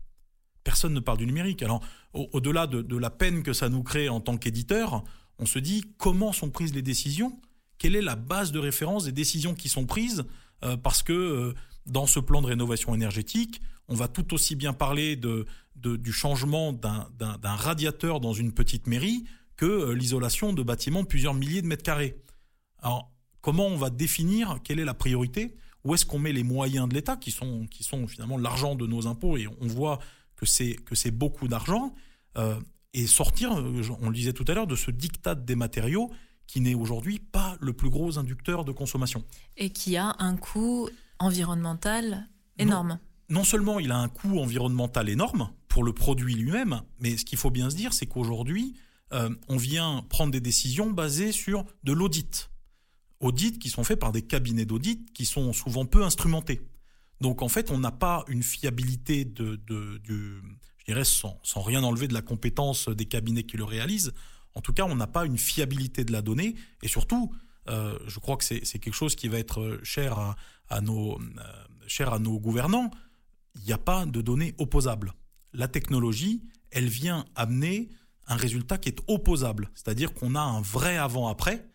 Personne 0.65 0.95
ne 0.95 1.01
parle 1.01 1.19
du 1.19 1.27
numérique. 1.27 1.63
Alors, 1.63 1.83
au-delà 2.15 2.67
de, 2.67 2.97
la 2.97 3.11
peine 3.11 3.43
que 3.43 3.53
ça 3.53 3.69
nous 3.69 3.83
crée 3.83 4.09
en 4.09 4.23
tant 4.23 4.39
qu'éditeur, 4.39 5.05
on 5.39 5.45
se 5.45 5.59
dit 5.59 5.85
comment 5.99 6.33
sont 6.33 6.49
prises 6.49 6.73
les 6.73 6.81
décisions? 6.81 7.39
Quelle 7.77 7.97
est 7.97 8.01
la 8.01 8.17
base 8.17 8.51
de 8.51 8.59
référence 8.59 9.05
des 9.05 9.13
décisions 9.13 9.53
qui 9.53 9.69
sont 9.69 9.85
prises 9.85 10.25
euh, 10.65 10.79
Parce 10.79 11.03
que 11.03 11.13
euh, 11.13 11.55
dans 11.85 12.07
ce 12.07 12.19
plan 12.19 12.41
de 12.41 12.47
rénovation 12.47 12.95
énergétique, 12.95 13.61
on 13.89 13.95
va 13.95 14.09
tout 14.09 14.33
aussi 14.33 14.57
bien 14.57 14.73
parler 14.73 15.17
du 15.17 16.13
changement 16.13 16.73
d'un 16.73 17.57
radiateur 17.57 18.21
dans 18.21 18.33
une 18.33 18.53
petite 18.53 18.87
mairie 18.87 19.25
que 19.59 19.67
euh, 19.67 19.93
l'isolation 19.93 20.55
de 20.55 20.63
bâtiments 20.63 21.03
de 21.03 21.09
plusieurs 21.09 21.35
milliers 21.35 21.61
de 21.61 21.67
mètres 21.67 21.83
carrés. 21.83 22.17
Alors, 22.79 23.13
comment 23.47 23.69
on 23.69 23.76
va 23.76 23.91
définir 23.91 24.59
quelle 24.65 24.81
est 24.81 24.85
la 24.85 24.93
priorité 24.93 25.55
Où 25.85 25.95
est-ce 25.95 26.05
qu'on 26.05 26.19
met 26.19 26.33
les 26.33 26.43
moyens 26.43 26.88
de 26.88 26.95
l'État, 26.95 27.17
qui 27.17 27.31
sont, 27.31 27.69
qui 27.71 27.85
sont 27.85 28.09
finalement 28.09 28.38
l'argent 28.38 28.75
de 28.75 28.88
nos 28.88 29.07
impôts, 29.07 29.37
et 29.37 29.47
on 29.61 29.69
voit 29.69 30.00
que 30.35 30.47
c'est 30.47 31.11
beaucoup 31.12 31.47
d'argent, 31.47 31.95
euh, 32.38 32.59
et 32.93 33.07
sortir, 33.07 33.57
euh, 33.57 33.83
on 34.00 34.09
le 34.09 34.15
disait 34.17 34.33
tout 34.33 34.45
à 34.49 34.55
l'heure, 34.55 34.67
de 34.67 34.75
ce 34.75 34.91
diktat 34.91 35.37
des 35.37 35.55
matériaux 35.55 36.11
qui 36.49 36.61
n'est 36.61 36.75
aujourd'hui 36.75 37.21
pas 37.21 37.57
le 37.61 37.73
plus 37.73 37.88
gros 37.88 38.19
inducteur 38.19 38.65
de 38.65 38.73
consommation. 38.73 39.23
Et 39.57 39.71
qui 39.71 39.97
a 39.97 40.17
un 40.19 40.37
coût 40.37 40.88
environnemental 41.21 42.26
énorme. 42.59 42.99
Non, 43.29 43.45
seulement 43.45 43.79
il 43.79 43.93
a 43.93 43.99
un 43.99 44.09
coût 44.09 44.41
environnemental 44.41 45.09
énorme 45.09 45.53
pour 45.69 45.85
le 45.85 45.93
produit 45.93 46.35
lui-même, 46.35 46.83
mais 46.99 47.17
ce 47.17 47.25
qu'il 47.25 47.38
faut 47.38 47.50
bien 47.50 47.71
se 47.71 47.76
dire, 47.76 47.93
c'est 47.93 48.07
qu'aujourd'hui, 48.07 48.75
euh, 49.12 49.31
on 49.47 49.57
vient 49.57 50.05
prendre 50.09 50.33
des 50.33 50.41
décisions 50.41 50.91
basées 50.91 51.31
sur 51.31 51.65
de 51.85 51.93
l'audit. 51.93 52.50
Audits 53.21 53.59
qui 53.59 53.71
sont 53.71 53.85
faits 53.85 53.99
par 53.99 54.13
des 54.13 54.23
cabinets 54.23 54.67
d'audit 54.67 55.13
qui 55.13 55.25
sont 55.25 55.53
souvent 55.53 55.87
peu 55.87 56.05
instrumentés. 56.05 56.61
Donc 57.21 57.43
en 57.43 57.49
fait, 57.49 57.71
on 57.71 57.79
n'a 57.79 57.91
pas 57.91 58.25
une 58.29 58.43
fiabilité 58.43 59.25
de, 59.25 59.61
je 59.67 60.85
dirais 60.87 61.05
sans, 61.05 61.41
rien 61.57 61.83
enlever 61.83 62.09
de 62.09 62.15
la 62.15 62.23
compétence 62.23 62.89
des 62.89 63.07
cabinets 63.07 63.45
qui 63.45 63.57
le 63.57 63.65
réalisent. 63.65 64.13
En 64.55 64.61
tout 64.61 64.73
cas, 64.73 64.85
on 64.85 64.95
n'a 64.95 65.07
pas 65.07 65.25
une 65.25 65.39
fiabilité 65.39 66.05
de 66.05 66.13
la 66.13 66.23
donnée 66.23 66.57
et 66.83 66.89
surtout, 66.89 67.35
euh, 67.69 67.99
je 68.07 68.19
crois 68.21 68.37
que 68.37 68.45
c'est 68.45 68.61
quelque 68.79 68.95
chose 68.95 69.17
qui 69.17 69.29
va 69.29 69.39
être 69.39 69.81
cher 69.83 70.37
à, 70.69 70.81
nos, 70.81 71.19
cher 71.87 72.13
à 72.13 72.19
nos 72.19 72.39
gouvernants. 72.39 72.91
Il 73.55 73.63
n'y 73.63 73.73
a 73.73 73.79
pas 73.79 74.05
de 74.05 74.21
données 74.21 74.55
opposables. 74.59 75.15
La 75.55 75.69
technologie, 75.69 76.43
elle 76.71 76.89
vient 76.89 77.25
amener 77.35 77.89
un 78.26 78.37
résultat 78.37 78.76
qui 78.76 78.91
est 78.91 79.00
opposable, 79.07 79.71
c'est-à-dire 79.75 80.13
qu'on 80.13 80.35
a 80.35 80.41
un 80.41 80.61
vrai 80.61 80.97
avant-après 80.97 81.67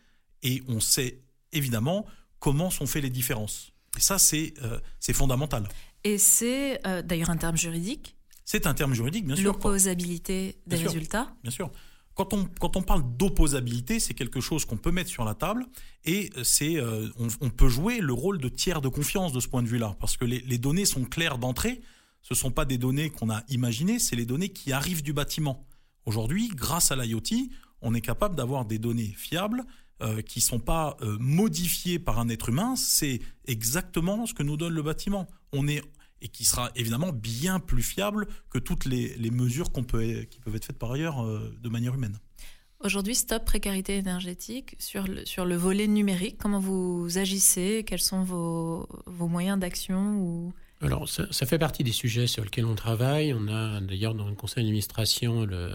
et 0.43 0.61
on 0.67 0.79
sait 0.79 1.21
évidemment 1.53 2.05
comment 2.39 2.69
sont 2.69 2.85
faites 2.85 3.03
les 3.03 3.09
différences. 3.09 3.71
Et 3.97 4.01
ça, 4.01 4.17
c'est 4.17 4.53
euh, 4.63 4.79
fondamental. 5.13 5.67
Et 6.03 6.17
c'est 6.17 6.85
euh, 6.87 7.01
d'ailleurs 7.01 7.29
un 7.29 7.37
terme 7.37 7.57
juridique 7.57 8.15
C'est 8.45 8.65
un 8.67 8.73
terme 8.73 8.93
juridique, 8.93 9.25
bien 9.25 9.35
sûr. 9.35 9.45
L'opposabilité 9.45 10.57
des 10.67 10.77
résultats 10.77 11.33
Bien 11.43 11.51
sûr. 11.51 11.71
Quand 12.13 12.33
on, 12.33 12.45
quand 12.59 12.75
on 12.75 12.81
parle 12.81 13.03
d'opposabilité, 13.15 13.99
c'est 13.99 14.13
quelque 14.13 14.41
chose 14.41 14.65
qu'on 14.65 14.77
peut 14.77 14.91
mettre 14.91 15.09
sur 15.09 15.23
la 15.23 15.33
table 15.33 15.65
et 16.03 16.29
c'est 16.43 16.75
euh, 16.75 17.07
on, 17.17 17.49
peut 17.49 17.69
jouer 17.69 17.99
le 17.99 18.11
rôle 18.11 18.37
de 18.39 18.49
tiers 18.49 18.81
de 18.81 18.89
confiance 18.89 19.31
de 19.31 19.39
ce 19.39 19.47
point 19.47 19.63
de 19.63 19.67
vue-là, 19.67 19.95
parce 19.99 20.17
que 20.17 20.25
les, 20.25 20.39
les 20.39 20.57
données 20.57 20.85
sont 20.85 21.05
claires 21.05 21.37
d'entrée. 21.37 21.81
Ce 22.21 22.33
ne 22.33 22.37
sont 22.37 22.51
pas 22.51 22.65
des 22.65 22.77
données 22.77 23.09
qu'on 23.09 23.29
a 23.29 23.43
imaginées, 23.47 23.97
c'est 23.97 24.15
les 24.15 24.25
données 24.25 24.49
qui 24.49 24.73
arrivent 24.73 25.03
du 25.03 25.13
bâtiment. 25.13 25.65
Aujourd'hui, 26.05 26.49
grâce 26.49 26.91
à 26.91 26.95
l'IoT, 26.95 27.47
on 27.81 27.93
est 27.93 28.01
capable 28.01 28.35
d'avoir 28.35 28.65
des 28.65 28.77
données 28.77 29.13
fiables 29.17 29.63
euh, 30.01 30.21
qui 30.21 30.39
ne 30.39 30.43
sont 30.43 30.59
pas 30.59 30.97
euh, 31.01 31.17
modifiées 31.19 31.99
par 31.99 32.19
un 32.19 32.29
être 32.29 32.49
humain. 32.49 32.75
C'est 32.75 33.19
exactement 33.45 34.25
ce 34.25 34.33
que 34.33 34.43
nous 34.43 34.57
donne 34.57 34.73
le 34.73 34.81
bâtiment. 34.81 35.27
On 35.53 35.67
est 35.67 35.81
et 36.21 36.27
qui 36.27 36.45
sera 36.45 36.71
évidemment 36.75 37.11
bien 37.11 37.59
plus 37.59 37.83
fiable 37.83 38.27
que 38.49 38.59
toutes 38.59 38.85
les, 38.85 39.15
mesures 39.31 39.71
qu'on 39.71 39.83
peut, 39.83 40.23
qui 40.29 40.39
peuvent 40.39 40.55
être 40.55 40.65
faites 40.65 40.77
par 40.77 40.91
ailleurs 40.91 41.23
euh, 41.23 41.55
de 41.59 41.69
manière 41.69 41.95
humaine. 41.95 42.17
Aujourd'hui, 42.79 43.15
stop 43.15 43.45
précarité 43.45 43.97
énergétique 43.97 44.75
sur 44.79 45.07
le, 45.07 45.25
sur 45.25 45.45
le 45.45 45.55
volet 45.55 45.87
numérique. 45.87 46.37
Comment 46.39 46.59
vous 46.59 47.17
agissez? 47.17 47.83
Quels 47.85 48.01
sont 48.01 48.23
vos, 48.23 48.87
vos 49.05 49.27
moyens 49.27 49.59
d'action 49.59 50.15
ou? 50.17 50.53
Alors, 50.83 51.07
ça, 51.07 51.45
fait 51.45 51.59
partie 51.59 51.83
des 51.83 51.91
sujets 51.91 52.25
sur 52.25 52.43
lesquels 52.43 52.65
on 52.65 52.73
travaille. 52.73 53.35
On 53.35 53.47
a 53.47 53.79
d'ailleurs 53.81 54.15
dans 54.15 54.27
le 54.27 54.33
conseil 54.33 54.63
d'administration 54.63 55.45
le, 55.45 55.69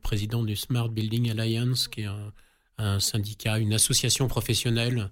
président 0.00 0.44
du 0.44 0.54
Smart 0.54 0.88
Building 0.88 1.30
Alliance, 1.30 1.88
qui 1.88 2.02
est 2.02 2.06
un, 2.06 2.32
syndicat, 2.98 3.58
une 3.58 3.72
association 3.72 4.28
professionnelle 4.28 5.10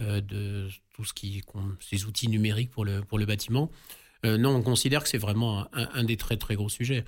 euh, 0.00 0.20
de 0.20 0.68
tout 0.94 1.04
ce 1.04 1.14
qui 1.14 1.40
ces 1.78 2.04
outils 2.04 2.26
numériques 2.26 2.70
pour 2.70 2.84
le, 2.84 3.02
pour 3.02 3.16
le 3.16 3.26
bâtiment. 3.26 3.70
Euh, 4.26 4.36
non, 4.36 4.56
on 4.56 4.62
considère 4.62 5.04
que 5.04 5.08
c'est 5.08 5.18
vraiment 5.18 5.68
un, 5.72 6.02
des 6.02 6.16
très 6.16 6.36
très 6.36 6.56
gros 6.56 6.68
sujets. 6.68 7.04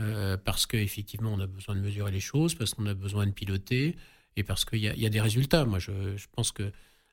Euh, 0.00 0.38
parce 0.38 0.64
qu'effectivement, 0.64 1.34
on 1.34 1.40
a 1.40 1.46
besoin 1.46 1.74
de 1.74 1.80
mesurer 1.80 2.10
les 2.10 2.20
choses, 2.20 2.54
parce 2.54 2.72
qu'on 2.72 2.86
a 2.86 2.94
besoin 2.94 3.26
de 3.26 3.32
piloter, 3.32 3.94
et 4.36 4.42
parce 4.42 4.64
qu'il 4.64 4.78
y, 4.78 4.86
y, 4.86 5.06
a 5.06 5.10
des 5.10 5.20
résultats. 5.20 5.66
Moi, 5.66 5.78
je, 5.78 6.16
je 6.16 6.26
pense 6.32 6.50
que 6.50 6.72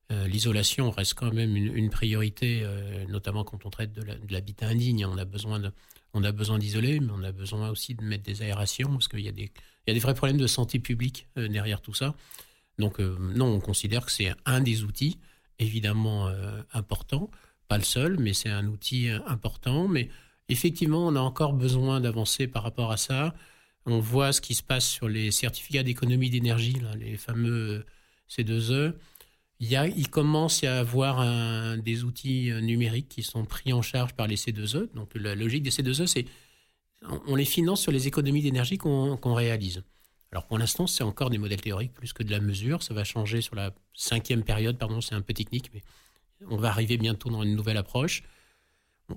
euh, 0.10 0.26
l'isolation 0.28 0.90
reste 0.90 1.16
quand 1.16 1.34
même 1.34 1.58
une, 1.58 1.90
priorité, 1.90 2.62
euh, 2.64 3.06
notamment 3.08 3.44
quand 3.44 3.66
on 3.66 3.70
traite 3.70 3.92
de 3.92 4.04
l'habitat 4.30 4.68
indigne. 4.68 5.06
On 5.06 5.18
a 5.18 5.26
besoin 5.26 5.60
de, 5.60 5.72
on 6.14 6.24
a 6.24 6.32
besoin 6.32 6.58
d'isoler, 6.60 7.02
mais 7.02 7.12
on 7.14 7.24
a 7.24 7.34
besoin 7.34 7.70
aussi 7.70 7.94
de 7.94 8.04
mettre 8.04 8.24
des 8.24 8.42
aérations 8.42 8.90
parce 8.90 9.10
qu'il 9.10 9.20
y 9.20 9.28
a 9.28 9.34
des, 9.34 9.52
il 9.86 9.90
y 9.90 9.92
a 9.92 9.94
des 9.94 10.00
vrais 10.00 10.14
problèmes 10.14 10.38
de 10.38 10.48
santé 10.48 10.80
publique 10.80 11.28
euh, 11.38 11.50
derrière 11.50 11.82
tout 11.82 11.94
ça. 11.94 12.16
Donc 12.80 13.00
non, 13.00 13.48
on 13.48 13.60
considère 13.60 14.06
que 14.06 14.12
c'est 14.12 14.32
un 14.46 14.62
des 14.62 14.84
outils 14.84 15.18
évidemment 15.58 16.32
important, 16.74 17.32
pas 17.68 17.80
le 17.80 17.84
seul, 17.84 18.20
mais 18.20 18.34
c'est 18.34 18.52
un 18.52 18.68
outil 18.68 19.10
important. 19.26 19.88
Mais 19.88 20.10
effectivement, 20.48 21.08
on 21.08 21.16
a 21.16 21.20
encore 21.20 21.54
besoin 21.54 22.00
d'avancer 22.02 22.46
par 22.46 22.62
rapport 22.62 22.92
à 22.92 22.98
ça. 22.98 23.34
On 23.88 24.00
voit 24.00 24.32
ce 24.32 24.42
qui 24.42 24.54
se 24.54 24.62
passe 24.62 24.88
sur 24.88 25.10
les 25.10 25.32
certificats 25.32 25.82
d'économie 25.82 26.30
d'énergie, 26.30 26.80
les 27.00 27.18
fameux 27.18 27.84
C2E 28.30 28.94
il, 29.60 30.10
commence 30.10 30.64
à 30.64 30.80
avoir 30.80 31.78
des 31.78 32.04
outils 32.04 32.52
euh, 32.52 32.62
numériques 32.62 33.10
qui 33.10 33.24
sont 33.24 33.46
pris 33.46 33.74
en 33.74 33.82
charge 33.82 34.14
par 34.14 34.28
les 34.28 34.36
C2E. 34.36 34.94
Donc 34.94 35.16
la 35.16 35.36
logique 35.36 35.64
des 35.64 35.72
C2E, 35.72 36.06
c'est 36.06 36.26
on 37.28 37.36
les 37.36 37.46
finance 37.46 37.82
sur 37.82 37.92
les 37.92 38.08
économies 38.08 38.42
d'énergie 38.42 38.78
qu'on 38.78 39.34
réalise. 39.34 39.84
Alors 40.32 40.46
pour 40.46 40.58
l'instant, 40.58 40.88
c'est 40.88 41.04
encore 41.04 41.30
des 41.30 41.38
modèles 41.38 41.62
théoriques 41.62 41.94
plus 41.94 42.14
que 42.14 42.24
de 42.24 42.32
la 42.32 42.40
mesure. 42.40 42.84
Ça 42.84 42.94
va 42.94 43.04
changer 43.04 43.42
sur 43.42 43.56
la 43.56 43.74
cinquième 43.94 44.44
période, 44.44 44.78
pardon, 44.78 45.00
c'est 45.02 45.16
un 45.16 45.22
peu 45.22 45.34
technique, 45.34 45.72
mais 45.74 45.82
on 46.50 46.58
va 46.58 46.70
arriver 46.70 46.98
bientôt 46.98 47.30
dans 47.30 47.44
une 47.44 47.56
nouvelle 47.56 47.78
approche, 47.78 48.24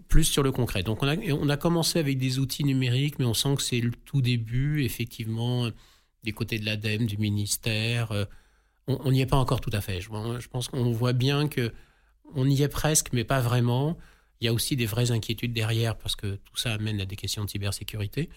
plus 0.08 0.24
sur 0.24 0.42
le 0.42 0.52
concret. 0.52 0.82
Donc 0.82 1.02
on 1.02 1.08
a, 1.08 1.16
on 1.16 1.48
a 1.48 1.56
commencé 1.56 1.98
avec 1.98 2.18
des 2.18 2.38
outils 2.38 2.64
numériques, 2.64 3.18
mais 3.18 3.24
on 3.24 3.34
sent 3.34 3.56
que 3.56 3.62
c'est 3.62 3.80
le 3.80 3.90
tout 3.90 4.22
début, 4.22 4.84
effectivement, 4.84 5.68
des 6.22 6.32
côtés 6.32 6.58
de 6.58 6.64
l'ADEME, 6.64 7.06
du 7.06 7.18
ministère. 7.18 8.12
On 8.86 9.12
n'y 9.12 9.20
est 9.20 9.26
pas 9.26 9.36
encore 9.36 9.60
tout 9.60 9.70
à 9.72 9.80
fait. 9.80 10.00
Je, 10.00 10.48
pense 10.48 10.68
qu'on 10.68 10.90
voit 10.90 11.12
bien 11.12 11.48
que 11.48 11.72
on 12.34 12.48
y 12.48 12.62
est 12.62 12.68
presque, 12.68 13.12
mais 13.12 13.24
pas 13.24 13.40
vraiment. 13.40 13.96
Il 14.40 14.46
y 14.46 14.48
a 14.48 14.52
aussi 14.52 14.74
des 14.74 14.86
vraies 14.86 15.10
inquiétudes 15.10 15.52
derrière 15.52 15.96
parce 15.96 16.16
que 16.16 16.36
tout 16.36 16.56
ça 16.56 16.72
amène 16.72 17.00
à 17.00 17.04
des 17.04 17.16
questions 17.16 17.44
de 17.44 17.50
cybersécurité. 17.50 18.30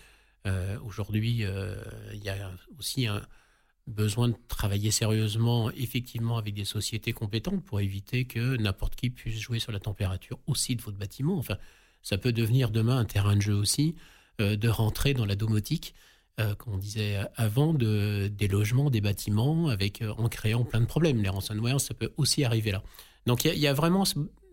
Euh, 0.46 0.78
aujourd'hui, 0.86 1.46
euh, 1.46 1.76
il 2.14 2.24
y 2.24 2.30
a 2.30 2.52
aussi 2.78 3.08
un, 3.08 3.22
besoin 3.88 4.30
de 4.30 4.36
travailler 4.48 4.92
sérieusement, 4.92 5.72
effectivement, 5.72 6.38
avec 6.38 6.54
des 6.54 6.66
sociétés 6.66 7.14
compétentes 7.14 7.64
pour 7.64 7.82
éviter 7.82 8.26
que 8.26 8.56
n'importe 8.58 8.96
qui 8.96 9.10
puisse 9.10 9.40
jouer 9.40 9.60
sur 9.60 9.72
la 9.72 9.80
température 9.80 10.40
aussi 10.48 10.76
de 10.76 10.82
votre 10.82 10.98
bâtiment. 10.98 11.38
Enfin, 11.38 11.58
ça 12.02 12.18
peut 12.18 12.32
devenir 12.32 12.70
demain 12.70 12.98
un 12.98 13.06
terrain 13.06 13.36
de 13.36 13.42
jeu 13.42 13.54
aussi, 13.54 13.96
euh, 14.40 14.56
de 14.56 14.70
rentrer 14.70 15.14
dans 15.14 15.26
la 15.26 15.36
domotique, 15.36 15.94
euh, 16.40 16.56
comme 16.56 16.74
on 16.74 16.78
disait 16.78 17.20
avant, 17.36 17.74
de, 17.74 18.28
des 18.28 18.48
logements, 18.48 18.90
des 18.90 19.02
bâtiments, 19.02 19.68
avec, 19.68 20.02
euh, 20.02 20.14
en 20.18 20.30
créant 20.30 20.64
plein 20.64 20.82
de 20.82 20.86
problèmes. 20.86 21.22
Les 21.22 21.30
ransomware, 21.30 21.80
ça 21.80 21.94
peut 21.94 22.12
aussi 22.18 22.44
arriver 22.44 22.72
là. 22.72 22.82
Donc 23.26 23.46
il 23.46 23.58
y, 23.58 23.68
a 23.68 23.74
vraiment 23.74 24.04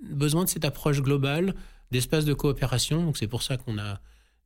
besoin 0.03 0.45
de 0.45 0.49
cette 0.49 0.64
approche 0.64 1.01
globale, 1.01 1.55
d'espace 1.90 2.25
de 2.25 2.35
coopération. 2.35 3.03
Donc 3.05 3.16
c'est 3.16 3.27
pour 3.27 3.43
ça 3.43 3.57
qu'on 3.57 3.79
a 3.79 4.01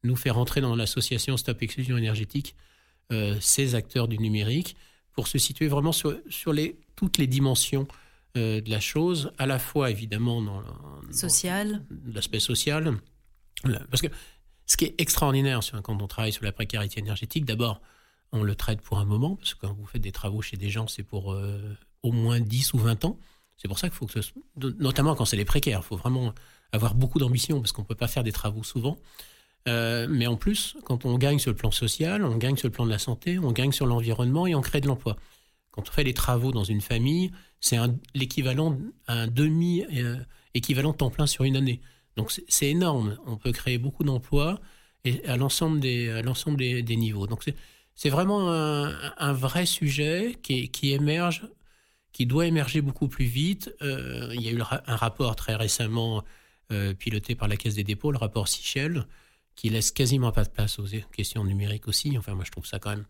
nous 0.05 0.17
fait 0.17 0.31
rentrer 0.31 0.61
dans 0.61 0.77
l'association 0.77 1.37
Stop 1.37 1.63
Exclusion 1.63 1.97
énergétique 1.97 2.55
euh, 3.13 3.37
ces 3.41 3.75
acteurs 3.75 4.07
du 4.07 4.19
numérique 4.19 4.77
pour 5.13 5.29
se 5.29 5.39
situer 5.39 5.69
vraiment 5.69 5.93
sur, 5.93 6.17
sur 6.29 6.53
les, 6.53 6.79
toutes 6.95 7.19
les 7.19 7.27
dimensions 7.27 7.89
euh, 8.37 8.61
de 8.61 8.71
la 8.71 8.81
chose, 8.81 9.33
à 9.39 9.47
la 9.47 9.59
fois 9.59 9.91
évidemment 9.91 10.43
dans 10.43 10.63
l'aspect 12.07 12.41
social. 12.41 12.97
Parce 13.91 14.03
que 14.03 14.09
ce 14.67 14.77
qui 14.77 14.87
est 14.87 14.95
extraordinaire 14.99 15.61
quand 15.83 16.01
on 16.01 16.07
travaille 16.07 16.33
sur 16.33 16.45
la 16.45 16.53
précarité 16.53 17.01
énergétique, 17.01 17.45
d'abord, 17.45 17.81
on 18.33 18.43
le 18.43 18.55
traite 18.55 18.81
pour 18.81 18.99
un 18.99 19.05
moment, 19.05 19.37
parce 19.37 19.55
que 19.55 19.61
quand 19.67 19.75
vous 19.75 19.87
faites 19.87 20.03
des 20.03 20.13
travaux 20.13 20.43
chez 20.43 20.57
des 20.57 20.71
gens, 20.71 20.89
c'est 20.89 21.03
pour 21.03 21.33
euh, 21.33 21.77
au 22.03 22.13
moins 22.13 22.41
10 22.41 22.75
ou 22.75 22.79
20 22.79 23.05
ans. 23.05 23.19
C'est 23.57 23.69
pour 23.69 23.79
ça 23.79 23.89
qu'il 23.89 23.97
faut 23.97 24.07
que, 24.07 24.19
notamment 24.81 25.15
quand 25.15 25.25
c'est 25.25 25.37
les 25.37 25.45
précaires, 25.45 25.81
il 25.83 25.87
faut 25.87 25.97
vraiment 25.97 26.35
avoir 26.73 26.95
beaucoup 26.95 27.19
d'ambition, 27.19 27.61
parce 27.61 27.73
qu'on 27.73 27.83
ne 27.83 27.87
peut 27.87 27.95
pas 27.95 28.09
faire 28.09 28.25
des 28.25 28.33
travaux 28.33 28.65
souvent. 28.65 28.99
Euh, 29.69 30.07
mais 30.11 30.27
en 30.27 30.37
plus, 30.37 30.77
quand 30.85 31.05
on 31.05 31.17
gagne 31.17 31.39
sur 31.39 31.51
le 31.51 31.57
plan 31.57 31.71
social, 31.71 32.25
on 32.25 32.37
gagne 32.37 32.57
sur 32.57 32.69
le 32.69 32.73
plan 32.73 32.85
de 32.85 32.91
la 32.91 32.99
santé, 32.99 33.39
on 33.39 33.53
gagne 33.53 33.73
sur 33.73 33.87
l'environnement 33.87 34.47
et 34.47 34.55
on 34.55 34.61
crée 34.61 34.81
de 34.81 34.87
l'emploi. 34.87 35.17
Quand 35.71 35.89
on 35.89 35.93
fait 35.93 36.05
des 36.05 36.15
travaux 36.15 36.53
dans 36.53 36.65
une 36.65 36.81
famille, 36.81 37.33
c'est 37.61 37.79
l'équivalent 38.15 38.77
un 39.09 39.27
demi 39.27 39.85
euh, 39.95 40.19
équivalent 40.53 40.93
temps 40.93 41.11
plein 41.11 41.27
sur 41.27 41.45
une 41.45 41.57
année. 41.57 41.81
Donc 42.17 42.33
c'est 42.49 42.69
énorme. 42.69 43.19
On 43.27 43.37
peut 43.37 43.53
créer 43.53 43.79
beaucoup 43.79 44.05
d'emplois 44.05 44.61
à 45.27 45.37
l'ensemble 45.37 45.81
des 45.81 46.23
des, 46.57 46.83
des, 46.83 46.97
niveaux. 46.97 47.27
Donc 47.27 47.45
c'est 47.95 48.09
vraiment 48.09 48.51
un, 48.53 49.13
un, 49.19 49.33
vrai 49.33 49.67
sujet 49.67 50.37
qui, 50.43 50.69
qui, 50.71 50.93
émerge, 50.93 51.47
qui 52.13 52.27
doit 52.27 52.47
émerger 52.47 52.81
beaucoup 52.81 53.09
plus 53.09 53.27
vite. 53.27 53.75
Euh, 53.83 54.31
il 54.35 54.43
y 54.43 54.49
a 54.49 54.53
eu 54.53 54.61
un 54.61 54.97
rapport 54.97 55.37
très 55.37 55.55
récemment 55.57 56.25
euh, 56.73 56.95
piloté 56.95 57.35
par 57.35 57.49
la 57.49 57.57
Caisse 57.57 57.75
des 57.75 57.85
dépôts, 57.85 58.11
le 58.11 58.19
rapport 58.19 58.49
Sichel, 58.49 59.07
qui 59.55 59.69
laisse 59.69 59.93
quasiment 59.93 60.33
pas 60.33 60.45
de 60.45 60.49
place 60.49 60.79
aux 60.79 60.87
questions 61.13 61.45
numériques 61.45 61.89
aussi. 61.89 62.17
Enfin, 62.17 62.35
moi, 62.35 62.45
je 62.45 62.51
trouve 62.51 62.67
ça 62.67 62.79
quand 62.79 62.91
même 62.91 63.05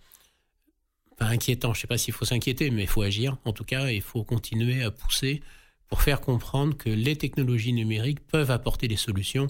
pas 1.17 1.27
inquiétant. 1.27 1.73
Je 1.73 1.79
ne 1.79 1.81
sais 1.83 1.87
pas 1.87 1.99
s'il 1.99 2.13
faut 2.13 2.25
s'inquiéter, 2.25 2.71
mais 2.71 2.83
il 2.83 2.89
faut 2.89 3.03
agir. 3.03 3.37
En 3.45 3.53
tout 3.53 3.65
cas, 3.65 3.91
il 3.91 4.03
faut 4.03 4.25
continuer 4.25 4.83
à 4.83 4.91
pousser 4.91 5.43
pour 5.89 6.03
faire 6.03 6.21
comprendre 6.21 6.77
que 6.77 6.91
les 6.91 7.17
technologies 7.17 7.73
numériques 7.73 8.27
peuvent 8.27 8.51
apporter 8.51 8.89
des 8.89 8.97
solutions 8.97 9.49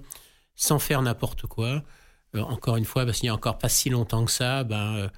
sans 0.54 0.78
faire 0.78 1.02
n'importe 1.02 1.46
quoi. 1.46 1.82
Euh, 2.34 2.40
encore 2.42 2.76
une 2.76 2.84
fois, 2.84 3.04
parce 3.04 3.20
qu'il 3.20 3.26
n'y 3.26 3.30
a 3.30 3.34
encore 3.34 3.58
pas 3.58 3.68
si 3.68 3.90
longtemps 3.90 4.24
que 4.24 4.30
ça, 4.30 4.64
ben, 4.64 4.96
euh, 4.96 5.08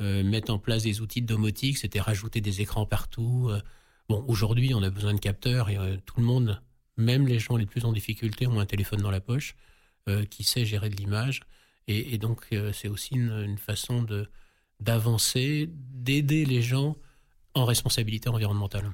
euh, 0.00 0.22
mettre 0.24 0.52
en 0.52 0.58
place 0.58 0.82
des 0.82 1.00
outils 1.00 1.22
de 1.22 1.26
domotique, 1.26 1.78
c'était 1.78 2.00
rajouter 2.00 2.40
des 2.40 2.60
écrans 2.60 2.86
partout. 2.86 3.50
bon, 4.08 4.24
aujourd'hui, 4.28 4.74
on 4.74 4.82
a 4.82 4.90
besoin 4.90 5.14
de 5.14 5.20
capteurs 5.20 5.68
et 5.70 5.76
tout 6.06 6.18
le 6.18 6.26
monde, 6.26 6.60
même 6.96 7.26
les 7.26 7.38
gens 7.38 7.56
les 7.56 7.66
plus 7.66 7.84
en 7.84 7.92
difficulté, 7.92 8.46
ont 8.46 8.60
un 8.60 8.66
téléphone 8.66 9.00
dans 9.00 9.10
la 9.10 9.20
poche. 9.20 9.56
Qui 10.30 10.42
sait 10.42 10.64
gérer 10.64 10.90
de 10.90 10.96
l'image. 10.96 11.42
Et, 11.86 12.18
donc, 12.18 12.48
c'est 12.72 12.88
aussi 12.88 13.14
une, 13.14 13.56
façon 13.56 14.02
de, 14.02 14.28
d'avancer, 14.80 15.70
d'aider 15.70 16.44
les 16.44 16.60
gens 16.60 16.96
en 17.54 17.64
responsabilité 17.64 18.28
environnementale. 18.28 18.90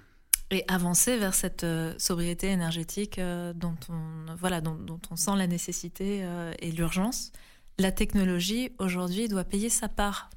Et 0.50 0.64
avancer 0.66 1.18
vers 1.18 1.34
cette 1.34 1.64
euh, 1.64 1.94
sobriété 1.98 2.48
énergétique 2.48 3.20
dont, 3.54 3.76
on, 3.88 4.34
voilà, 4.36 4.60
dont, 4.60 5.00
on 5.10 5.16
sent 5.16 5.36
la 5.36 5.46
nécessité 5.46 6.26
et 6.60 6.72
l'urgence. 6.72 7.32
La 7.78 7.92
technologie, 7.92 8.70
aujourd'hui, 8.78 9.28
doit 9.28 9.44
payer 9.44 9.68
sa 9.68 9.88
part. 9.88 10.30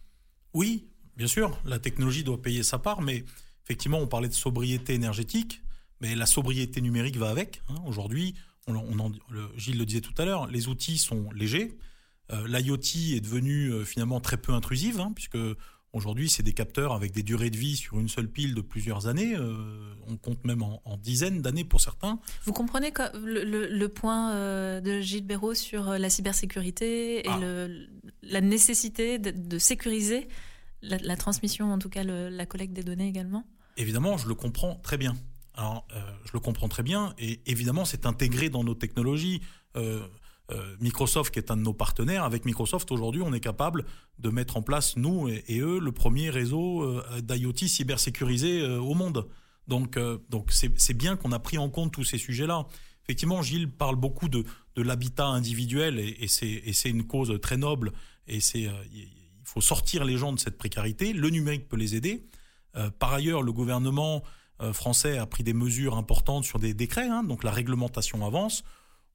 Oui, 0.53 0.87
bien 1.17 1.27
sûr, 1.27 1.57
la 1.65 1.79
technologie 1.79 2.23
doit 2.23 2.41
payer 2.41 2.61
sa 2.61 2.77
part, 2.77 3.01
mais 3.01 3.23
effectivement, 3.63 3.99
on 3.99 4.07
parlait 4.07 4.27
de 4.27 4.33
sobriété 4.33 4.93
énergétique, 4.93 5.61
mais 6.01 6.15
la 6.15 6.25
sobriété 6.25 6.81
numérique 6.81 7.17
va 7.17 7.29
avec. 7.29 7.61
Hein. 7.69 7.75
Aujourd'hui, 7.85 8.35
Gilles 9.57 9.77
le 9.77 9.85
disait 9.85 10.01
tout 10.01 10.13
à 10.17 10.25
l'heure, 10.25 10.47
les 10.47 10.67
outils 10.67 10.97
sont 10.97 11.31
légers. 11.31 11.77
Euh, 12.31 12.47
L'IoT 12.47 13.15
est 13.15 13.21
devenu 13.21 13.67
euh, 13.67 13.83
finalement 13.83 14.19
très 14.19 14.37
peu 14.37 14.53
intrusive, 14.53 14.99
hein, 14.99 15.11
puisque 15.13 15.37
aujourd'hui 15.93 16.29
c'est 16.29 16.43
des 16.43 16.53
capteurs 16.53 16.93
avec 16.93 17.11
des 17.11 17.23
durées 17.23 17.49
de 17.49 17.57
vie 17.57 17.75
sur 17.75 17.99
une 17.99 18.07
seule 18.07 18.29
pile 18.29 18.55
de 18.55 18.61
plusieurs 18.61 19.07
années. 19.07 19.35
Euh, 19.35 19.93
on 20.07 20.17
compte 20.17 20.43
même 20.45 20.63
en, 20.63 20.97
dizaines 20.97 21.41
d'années 21.41 21.63
pour 21.63 21.81
certains. 21.81 22.19
Vous 22.45 22.53
comprenez 22.53 22.91
le, 23.13 23.87
point 23.87 24.81
de 24.81 25.01
Gilles 25.01 25.25
Béraud 25.25 25.53
sur 25.53 25.91
la 25.91 26.09
cybersécurité 26.09 27.25
et 27.25 27.29
ah. 27.29 27.39
la 28.23 28.41
nécessité 28.41 29.19
de, 29.19 29.57
sécuriser 29.57 30.27
la, 30.81 31.15
transmission, 31.15 31.71
en 31.71 31.79
tout 31.79 31.89
cas 31.89 32.03
la 32.03 32.45
collecte 32.45 32.73
des 32.73 32.83
données 32.83 33.07
également? 33.07 33.45
Évidemment, 33.77 34.17
je 34.17 34.27
le 34.27 34.35
comprends 34.35 34.75
très 34.75 34.97
bien. 34.97 35.15
Alors, 35.55 35.85
euh, 35.93 35.99
je 36.25 36.31
le 36.33 36.39
comprends 36.39 36.69
très 36.69 36.83
bien, 36.83 37.13
et 37.17 37.41
évidemment, 37.45 37.85
c'est 37.85 38.05
intégré 38.05 38.49
dans 38.49 38.63
nos 38.63 38.75
technologies. 38.75 39.41
Euh, 39.75 40.01
euh, 40.01 40.07
Microsoft, 40.79 41.33
qui 41.33 41.39
est 41.39 41.51
un 41.51 41.57
de 41.57 41.61
nos 41.61 41.73
partenaires, 41.73 42.23
avec 42.23 42.45
Microsoft, 42.45 42.91
aujourd'hui, 42.91 43.21
on 43.21 43.33
est 43.33 43.39
capable 43.39 43.85
de 44.19 44.29
mettre 44.29 44.57
en 44.57 44.61
place, 44.61 44.97
nous 44.97 45.27
et, 45.29 45.59
eux, 45.59 45.79
le 45.79 45.91
premier 45.91 46.29
réseau 46.29 47.01
d'IoT 47.21 47.67
cybersécurisé 47.67 48.63
au 48.63 48.93
monde. 48.93 49.27
Donc, 49.67 49.97
donc 50.29 50.51
c'est 50.51 50.93
bien 50.93 51.15
qu'on 51.15 51.31
a 51.31 51.39
pris 51.39 51.57
en 51.57 51.69
compte 51.69 51.93
tous 51.93 52.03
ces 52.03 52.17
sujets-là. 52.17 52.65
Effectivement, 53.03 53.41
Gilles 53.41 53.69
parle 53.69 53.95
beaucoup 53.95 54.29
de, 54.29 54.43
de 54.75 54.81
l'habitat 54.81 55.27
individuel, 55.27 55.99
et, 55.99 56.27
c'est 56.27 56.89
une 56.89 57.05
cause 57.05 57.39
très 57.41 57.57
noble, 57.57 57.91
et 58.27 58.39
c'est 58.39 58.69
il 58.91 59.09
faut 59.43 59.61
sortir 59.61 60.05
les 60.05 60.17
gens 60.17 60.33
de 60.33 60.39
cette 60.39 60.57
précarité. 60.57 61.13
Le 61.13 61.29
numérique 61.29 61.67
peut 61.67 61.77
les 61.77 61.95
aider. 61.95 62.25
par 62.99 63.13
ailleurs, 63.13 63.41
le 63.41 63.51
gouvernement 63.51 64.23
euh, 64.61 64.73
français 64.73 65.17
a 65.17 65.25
pris 65.25 65.43
des 65.43 65.53
mesures 65.53 65.97
importantes 65.97 66.45
sur 66.45 66.59
des 66.59 66.73
décrets, 66.73 67.07
hein, 67.07 67.23
donc 67.23 67.43
la 67.43 67.51
réglementation 67.51 68.25
avance. 68.25 68.63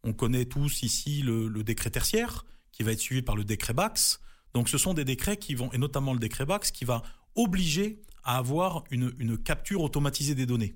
On 0.04 0.12
connaît 0.12 0.44
tous 0.44 0.82
ici 0.82 1.22
le, 1.22 1.62
décret 1.62 1.90
tertiaire 1.90 2.44
qui 2.72 2.82
va 2.82 2.92
être 2.92 3.00
suivi 3.00 3.22
par 3.22 3.37
le 3.37 3.44
décret 3.44 3.72
Bax. 3.72 4.20
Donc 4.54 4.68
ce 4.68 4.78
sont 4.78 4.94
des 4.94 5.04
décrets 5.04 5.37
qui 5.37 5.54
vont, 5.54 5.72
et 5.72 5.78
notamment 5.78 6.12
le 6.12 6.18
décret 6.18 6.46
Bax, 6.46 6.70
qui 6.70 6.85
va 6.85 7.02
obliger 7.35 8.02
à 8.22 8.38
avoir 8.38 8.85
une, 8.90 9.38
capture 9.38 9.82
automatisée 9.82 10.35
des 10.35 10.46
données. 10.46 10.74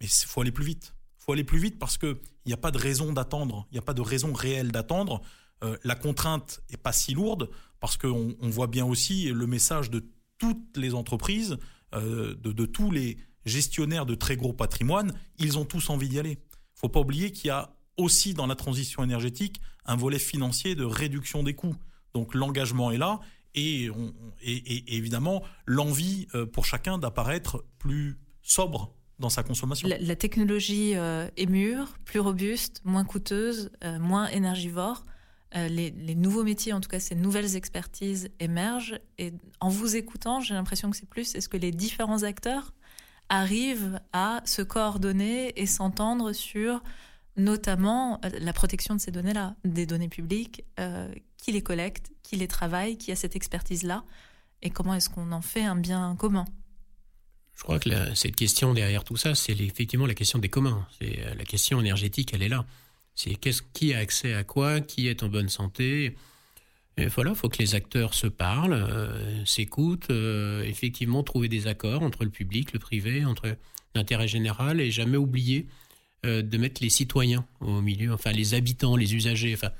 Mais 0.00 0.06
il 0.06 0.26
faut 0.26 0.40
aller 0.40 0.52
plus 0.52 0.64
vite. 0.64 0.94
Il 1.18 1.24
faut 1.24 1.32
aller 1.32 1.44
plus 1.44 1.58
vite 1.58 1.78
parce 1.78 1.98
qu'il 1.98 2.16
n'y 2.46 2.52
a 2.52 2.58
pas 2.58 2.70
de 2.70 2.78
raison 2.78 3.12
d'attendre, 3.12 3.66
il 3.70 3.74
n'y 3.74 3.78
a 3.78 3.82
pas 3.82 3.94
de 3.94 4.00
raison 4.00 4.32
réelle 4.32 4.72
d'attendre. 4.72 5.20
Euh, 5.64 5.76
la 5.82 5.94
contrainte 5.94 6.60
est 6.70 6.76
pas 6.76 6.92
si 6.92 7.14
lourde 7.14 7.50
parce 7.80 7.96
qu'on 7.96 8.36
on 8.40 8.48
voit 8.48 8.68
bien 8.68 8.86
aussi 8.86 9.28
le 9.28 9.46
message 9.46 9.90
de 9.90 10.08
toutes 10.38 10.76
les 10.76 10.94
entreprises, 10.94 11.58
euh, 11.94 12.34
de, 12.34 12.66
tous 12.66 12.90
les, 12.90 13.18
gestionnaires 13.48 14.06
de 14.06 14.14
très 14.14 14.36
gros 14.36 14.52
patrimoines, 14.52 15.12
ils 15.38 15.58
ont 15.58 15.64
tous 15.64 15.90
envie 15.90 16.08
d'y 16.08 16.18
aller. 16.18 16.38
Faut 16.74 16.88
pas 16.88 17.00
oublier 17.00 17.32
qu'il 17.32 17.48
y 17.48 17.50
a 17.50 17.74
aussi 17.98 18.32
dans 18.32 18.46
la 18.46 18.54
transition 18.54 19.04
énergétique 19.04 19.60
un 19.84 19.96
volet 19.96 20.18
financier 20.18 20.74
de 20.74 20.84
réduction 20.84 21.42
des 21.42 21.54
coûts. 21.54 21.76
Donc 22.14 22.34
l'engagement 22.34 22.90
est 22.90 22.98
là 22.98 23.20
et, 23.54 23.90
évidemment 24.86 25.42
l'envie 25.66 26.28
euh, 26.34 26.46
pour 26.46 26.64
chacun 26.64 26.98
d'apparaître 26.98 27.64
plus 27.78 28.18
sobre 28.42 28.94
dans 29.18 29.30
sa 29.30 29.42
consommation. 29.42 29.88
La, 29.88 30.16
technologie 30.16 30.94
euh, 30.94 31.28
est 31.36 31.46
mûre, 31.46 31.98
plus 32.04 32.20
robuste, 32.20 32.80
moins 32.84 33.04
coûteuse, 33.04 33.70
euh, 33.82 33.98
moins 33.98 34.28
énergivore. 34.28 35.04
les, 35.54 35.90
les, 35.90 36.14
nouveaux 36.14 36.44
métiers, 36.44 36.72
en 36.72 36.80
tout 36.80 36.88
cas 36.88 37.00
ces 37.00 37.16
nouvelles 37.16 37.56
expertises 37.56 38.30
émergent. 38.38 39.00
Et 39.18 39.32
en 39.60 39.70
vous 39.70 39.96
écoutant, 39.96 40.40
j'ai 40.40 40.54
l'impression 40.54 40.90
que 40.90 40.96
c'est 40.96 41.08
plus, 41.08 41.34
est-ce 41.34 41.48
que 41.48 41.56
les 41.56 41.72
différents 41.72 42.22
acteurs 42.22 42.74
arrivent 43.28 44.00
à 44.12 44.40
se 44.44 44.62
coordonner 44.62 45.52
et 45.60 45.66
s'entendre 45.66 46.32
sur 46.32 46.82
notamment 47.38 48.20
euh, 48.24 48.30
la 48.40 48.52
protection 48.52 48.94
de 48.94 49.00
ces 49.00 49.10
données-là, 49.10 49.54
des 49.64 49.86
données 49.86 50.08
publiques, 50.08 50.64
euh, 50.78 51.12
qui 51.38 51.52
les 51.52 51.62
collecte, 51.62 52.10
qui 52.22 52.36
les 52.36 52.48
travaille, 52.48 52.98
qui 52.98 53.12
a 53.12 53.16
cette 53.16 53.36
expertise-là, 53.36 54.04
et 54.60 54.70
comment 54.70 54.94
est-ce 54.94 55.08
qu'on 55.08 55.32
en 55.32 55.40
fait 55.40 55.62
un 55.62 55.76
bien 55.76 56.16
commun 56.16 56.44
Je 57.54 57.62
crois 57.62 57.78
que 57.78 58.14
cette 58.14 58.36
question 58.36 58.74
derrière 58.74 59.04
tout 59.04 59.16
ça, 59.16 59.34
c'est 59.34 59.52
effectivement 59.52 60.06
la 60.06 60.14
question 60.14 60.40
des 60.40 60.48
communs. 60.48 60.86
C'est 60.98 61.24
euh, 61.24 61.34
la 61.34 61.44
question 61.44 61.80
énergétique, 61.80 62.34
elle 62.34 62.42
est 62.42 62.48
là. 62.48 62.66
C'est 63.14 63.34
qui 63.34 63.94
a 63.94 63.98
accès 63.98 64.34
à 64.34 64.44
quoi, 64.44 64.80
qui 64.80 65.08
est 65.08 65.22
en 65.22 65.28
bonne 65.28 65.48
santé, 65.48 66.16
et 66.96 67.06
voilà, 67.06 67.30
il 67.30 67.36
faut 67.36 67.48
que 67.48 67.58
les 67.58 67.76
acteurs 67.76 68.14
se 68.14 68.26
parlent, 68.26 68.84
s'écoutent, 69.44 70.10
effectivement 70.10 71.22
trouver 71.22 71.48
des 71.48 71.68
accords 71.68 72.02
entre 72.02 72.24
le 72.24 72.30
public, 72.30 72.72
le 72.72 72.80
privé, 72.80 73.24
entre 73.24 73.56
l'intérêt 73.94 74.26
général 74.26 74.80
et 74.80 74.90
jamais 74.90 75.16
oublier 75.16 75.68
de 76.24 76.58
mettre 76.58 76.82
les 76.82 76.90
citoyens 76.90 77.46
au 77.60 77.80
milieu, 77.80 78.12
enfin 78.12 78.32
les 78.32 78.54
habitants, 78.54 78.96
les 78.96 79.14
usagers. 79.14 79.54
Enfin, 79.54 79.70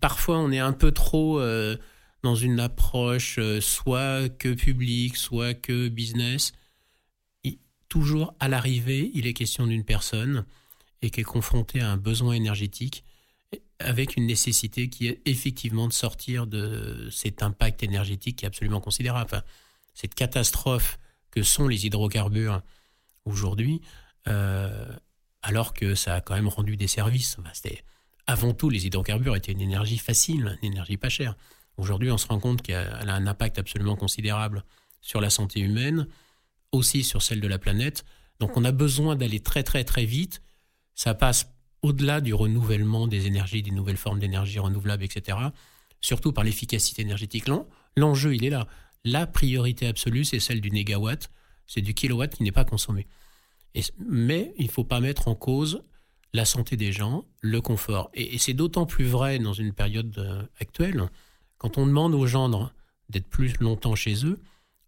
parfois 0.00 0.38
on 0.38 0.50
est 0.52 0.58
un 0.58 0.72
peu 0.72 0.92
trop 0.92 1.40
dans 2.22 2.34
une 2.34 2.60
approche 2.60 3.38
euh, 3.38 3.60
soit 3.60 4.28
que 4.28 4.52
publique, 4.52 5.16
soit 5.16 5.54
que 5.54 5.88
business. 5.88 6.52
toujours 7.88 8.34
à 8.38 8.48
l'arrivée, 8.48 9.10
il 9.14 9.26
est 9.26 9.32
question 9.32 9.66
d'une 9.66 9.84
personne 9.84 10.44
et 11.02 11.10
qui 11.10 11.20
est 11.20 11.24
confrontée 11.24 11.80
à 11.80 11.90
un 11.90 11.96
besoin 11.96 12.34
énergétique 12.34 13.04
avec 13.80 14.16
une 14.16 14.26
nécessité 14.26 14.88
qui 14.88 15.08
est 15.08 15.20
effectivement 15.24 15.88
de 15.88 15.92
sortir 15.92 16.46
de 16.46 17.08
cet 17.10 17.42
impact 17.42 17.82
énergétique 17.82 18.36
qui 18.36 18.44
est 18.44 18.48
absolument 18.48 18.80
considérable. 18.80 19.24
Enfin, 19.24 19.42
cette 19.94 20.14
catastrophe 20.14 21.00
que 21.32 21.42
sont 21.42 21.66
les 21.66 21.86
hydrocarbures 21.86 22.62
aujourd'hui, 23.24 23.80
euh, 24.28 24.86
alors 25.42 25.72
que 25.72 25.94
ça 25.94 26.16
a 26.16 26.20
quand 26.20 26.34
même 26.34 26.48
rendu 26.48 26.76
des 26.76 26.86
services. 26.86 27.36
c'était, 27.52 27.82
avant 28.26 28.52
tout, 28.52 28.70
les 28.70 28.86
hydrocarbures 28.86 29.36
étaient 29.36 29.52
une 29.52 29.60
énergie 29.60 29.98
facile, 29.98 30.56
une 30.62 30.72
énergie 30.72 30.96
pas 30.96 31.08
chère. 31.08 31.34
Aujourd'hui, 31.76 32.10
on 32.10 32.18
se 32.18 32.26
rend 32.26 32.38
compte 32.38 32.62
qu'elle 32.62 33.08
a 33.08 33.14
un 33.14 33.26
impact 33.26 33.58
absolument 33.58 33.96
considérable 33.96 34.64
sur 35.00 35.20
la 35.20 35.30
santé 35.30 35.60
humaine, 35.60 36.06
aussi 36.72 37.02
sur 37.02 37.22
celle 37.22 37.40
de 37.40 37.48
la 37.48 37.58
planète. 37.58 38.04
Donc 38.38 38.56
on 38.56 38.64
a 38.64 38.72
besoin 38.72 39.16
d'aller 39.16 39.40
très 39.40 39.62
très 39.62 39.84
très 39.84 40.04
vite. 40.04 40.42
Ça 40.94 41.14
passe 41.14 41.50
au-delà 41.82 42.20
du 42.20 42.34
renouvellement 42.34 43.06
des 43.06 43.26
énergies, 43.26 43.62
des 43.62 43.70
nouvelles 43.70 43.96
formes 43.96 44.18
d'énergie 44.18 44.58
renouvelables, 44.58 45.04
etc. 45.04 45.38
Surtout 46.00 46.32
par 46.32 46.44
l'efficacité 46.44 47.02
énergétique. 47.02 47.46
L'enjeu, 47.96 48.34
il 48.34 48.44
est 48.44 48.50
là. 48.50 48.66
La 49.04 49.26
priorité 49.26 49.86
absolue, 49.86 50.24
c'est 50.24 50.40
celle 50.40 50.60
du 50.60 50.70
négawatt, 50.70 51.30
c'est 51.66 51.80
du 51.80 51.94
kilowatt 51.94 52.34
qui 52.34 52.42
n'est 52.42 52.52
pas 52.52 52.64
consommé. 52.64 53.06
Mais 53.98 54.52
il 54.58 54.66
ne 54.66 54.70
faut 54.70 54.84
pas 54.84 55.00
mettre 55.00 55.28
en 55.28 55.34
cause 55.34 55.82
la 56.32 56.44
santé 56.44 56.76
des 56.76 56.92
gens, 56.92 57.24
le 57.40 57.60
confort. 57.60 58.10
Et, 58.14 58.38
c'est 58.38 58.54
d'autant 58.54 58.86
plus 58.86 59.04
vrai 59.04 59.38
dans 59.38 59.52
une 59.52 59.72
période 59.72 60.16
euh, 60.18 60.42
actuelle, 60.60 61.08
quand 61.58 61.78
on 61.78 61.86
demande 61.86 62.14
aux 62.14 62.26
gens 62.26 62.70
d'être 63.08 63.28
plus 63.28 63.58
longtemps 63.60 63.94
chez 63.94 64.24
eux, 64.24 64.40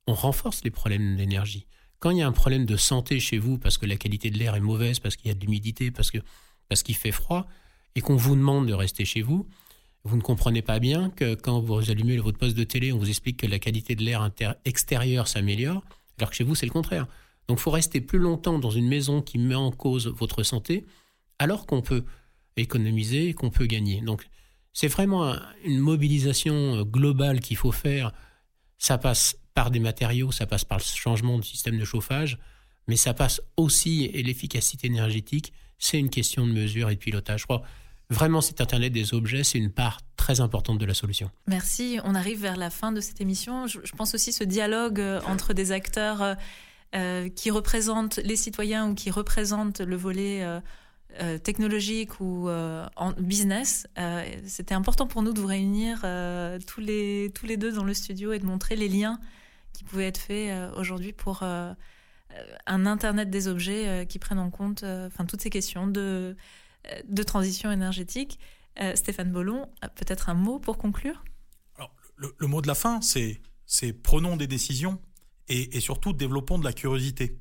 on 0.07 0.15
renforce 0.15 0.63
les 0.65 0.71
problèmes 0.71 1.17
d'énergie. 1.17 1.67
Quand 1.99 2.11
il 2.11 2.19
y 2.19 2.23
a 2.23 2.27
un 2.27 2.33
problème 2.33 2.65
de 2.65 2.77
santé 2.77 3.21
chez 3.21 3.39
vous, 3.39 3.59
parce 3.59 3.79
que 3.79 3.87
la 3.87 3.97
qualité 3.97 4.31
de 4.31 4.39
l'air 4.39 4.55
est 4.55 4.61
mauvaise, 4.61 4.99
parce 4.99 5.17
qu'il 5.17 5.29
y 5.29 5.31
a 5.31 5.35
de 5.35 5.41
l'humidité, 5.41 5.91
parce 5.91 6.11
que 6.11 6.19
parce 6.69 6.83
qu'il 6.83 6.97
fait 6.97 7.13
froid, 7.13 7.47
et 7.95 8.01
qu'on 8.01 8.17
vous 8.17 8.35
demande 8.35 8.67
de 8.67 8.73
rester 8.73 9.05
chez 9.05 9.21
vous, 9.21 9.47
vous 10.05 10.17
ne 10.17 10.23
comprenez 10.23 10.63
pas 10.63 10.79
bien 10.79 11.11
que 11.11 11.35
quand 11.35 11.61
vous 11.61 11.91
allumez 11.91 12.17
votre 12.19 12.39
poste 12.39 12.57
de 12.57 12.65
télé, 12.65 12.93
on 12.93 12.99
vous 12.99 13.09
explique 13.09 13.37
que 13.37 13.47
la 13.47 13.59
qualité 13.59 13.95
de 13.95 14.03
l'air 14.03 14.29
extérieur 14.65 15.29
s'améliore, 15.29 15.85
alors 16.19 16.31
que 16.31 16.37
chez 16.37 16.45
vous, 16.45 16.55
c'est 16.55 16.67
le 16.67 16.73
contraire. 16.73 17.07
Donc 17.49 17.59
il 17.59 17.63
faut 17.63 17.71
rester 17.71 18.01
plus 18.01 18.19
longtemps 18.19 18.59
dans 18.59 18.71
une 18.71 18.89
maison 18.89 19.23
qui 19.23 19.39
met 19.39 19.55
en 19.55 19.71
cause 19.71 20.07
votre 20.09 20.43
santé, 20.43 20.87
alors 21.39 21.67
qu'on 21.67 21.83
peut 21.83 22.05
économiser 22.57 23.35
qu'on 23.35 23.51
peut 23.51 23.67
gagner. 23.67 24.01
Donc 24.01 24.29
c'est 24.73 24.89
vraiment 24.89 25.35
une 25.65 25.79
mobilisation 25.79 26.77
euh, 26.77 26.85
globale 26.85 27.41
qu'il 27.41 27.57
faut 27.57 27.73
faire. 27.73 28.13
Ça 28.79 28.99
passe 28.99 29.37
par 29.55 29.71
des 29.71 29.81
matériaux, 29.81 30.33
ça 30.33 30.47
passe 30.47 30.65
par 30.65 30.79
le 30.79 30.85
changement 30.85 31.39
de 31.39 31.45
système 31.45 31.79
de 31.79 31.85
chauffage, 31.85 32.39
mais 32.89 32.97
ça 32.97 33.15
passe 33.15 33.41
aussi, 33.57 34.05
et 34.13 34.23
l'efficacité 34.23 34.87
énergétique, 34.87 35.53
c'est 35.79 35.99
une 35.99 36.11
question 36.11 36.47
de 36.47 36.53
mesure 36.53 36.89
et 36.91 36.95
de 36.95 37.01
pilotage. 37.01 37.41
Je 37.41 37.45
crois 37.45 37.63
vraiment 38.09 38.41
cet 38.41 38.61
Internet 38.61 38.93
des 38.93 39.15
objets, 39.15 39.45
c'est 39.45 39.59
une 39.59 39.71
part 39.71 40.01
très 40.17 40.41
importante 40.41 40.79
de 40.79 40.87
la 40.87 40.95
solution. 40.95 41.31
Merci. 41.47 41.99
On 42.05 42.15
arrive 42.15 42.41
vers 42.41 42.57
la 42.57 42.71
fin 42.71 42.93
de 42.93 43.01
cette 43.01 43.21
émission. 43.21 43.67
Je, 43.67 43.79
pense 43.97 44.15
aussi 44.15 44.33
ce 44.33 44.45
dialogue 44.45 45.01
euh, 45.01 45.21
entre 45.27 45.53
des 45.53 45.73
acteurs 45.73 46.37
euh, 46.95 47.25
euh, 47.25 47.29
qui 47.29 47.51
représentent 47.51 48.19
les 48.19 48.37
citoyens 48.37 48.89
ou 48.89 48.95
qui 48.95 49.11
représentent 49.11 49.81
le 49.81 49.97
volet 49.97 50.47
technologique 51.43 52.21
ou 52.21 52.49
en 52.49 53.13
business. 53.19 53.87
C'était 54.47 54.75
important 54.75 55.07
pour 55.07 55.23
nous 55.23 55.33
de 55.33 55.41
vous 55.41 55.47
réunir 55.47 56.01
tous, 56.67 56.81
les, 56.81 57.31
tous 57.35 57.47
les 57.47 57.57
deux 57.57 57.73
dans 57.73 57.85
le 57.85 57.95
studio 57.95 58.33
et 58.33 58.39
de 58.39 58.47
montrer 58.47 58.77
les 58.77 58.89
liens 58.89 59.19
qui 59.75 59.85
pouvaient 59.85 60.07
être 60.07 60.19
faits 60.19 60.53
aujourd'hui 60.77 61.13
pour 61.13 61.43
euh, 62.35 62.57
un 62.67 62.87
Internet 62.87 63.31
des 63.31 63.49
objets 63.49 63.89
euh, 63.89 64.05
qui 64.05 64.19
prennent 64.19 64.39
en 64.39 64.51
compte 64.51 64.83
euh, 64.83 65.09
enfin, 65.09 65.25
toutes 65.25 65.43
ces 65.43 65.51
questions 65.51 65.87
de, 65.87 66.37
de 67.07 67.23
transition 67.23 67.71
énergétique. 67.71 68.39
Stéphane 68.95 69.31
Bollon, 69.31 69.69
peut-être 69.97 70.31
un 70.31 70.35
mot 70.35 70.59
pour 70.59 70.79
conclure? 70.79 71.23
Alors, 71.77 71.95
le, 72.17 72.47
mot 72.47 72.63
de 72.63 72.67
la 72.67 72.75
fin, 72.75 73.03
c'est 73.03 73.93
prenons 74.03 74.39
des 74.39 74.47
décisions 74.47 74.99
et, 75.49 75.81
surtout 75.81 76.13
développons 76.13 76.59
de 76.59 76.65
la 76.65 76.73
curiosité. 76.73 77.39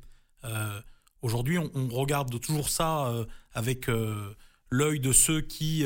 aujourd'hui, 1.21 1.57
on, 1.57 1.87
regarde 1.89 2.39
toujours 2.39 2.69
ça 2.69 3.13
avec 3.53 3.87
l'œil 4.69 4.99
de 4.99 5.11
ceux 5.11 5.41
qui 5.41 5.85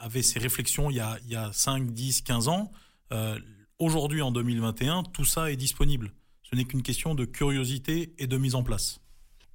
avaient 0.00 0.22
ces 0.22 0.38
réflexions 0.38 0.90
il 0.90 0.96
y, 0.96 1.00
a, 1.00 1.18
il 1.24 1.30
y 1.30 1.36
a 1.36 1.52
5, 1.52 1.92
10, 1.92 2.22
15 2.22 2.48
ans. 2.48 2.72
aujourd'hui, 3.78 4.22
en 4.22 4.32
2021, 4.32 5.04
tout 5.04 5.24
ça 5.24 5.50
est 5.50 5.56
disponible. 5.56 6.12
Ce 6.42 6.56
n'est 6.56 6.64
qu'une 6.64 6.82
question 6.82 7.14
de 7.14 7.24
curiosité 7.24 8.14
et 8.18 8.26
de 8.26 8.36
mise 8.36 8.54
en 8.54 8.62
place. 8.62 9.00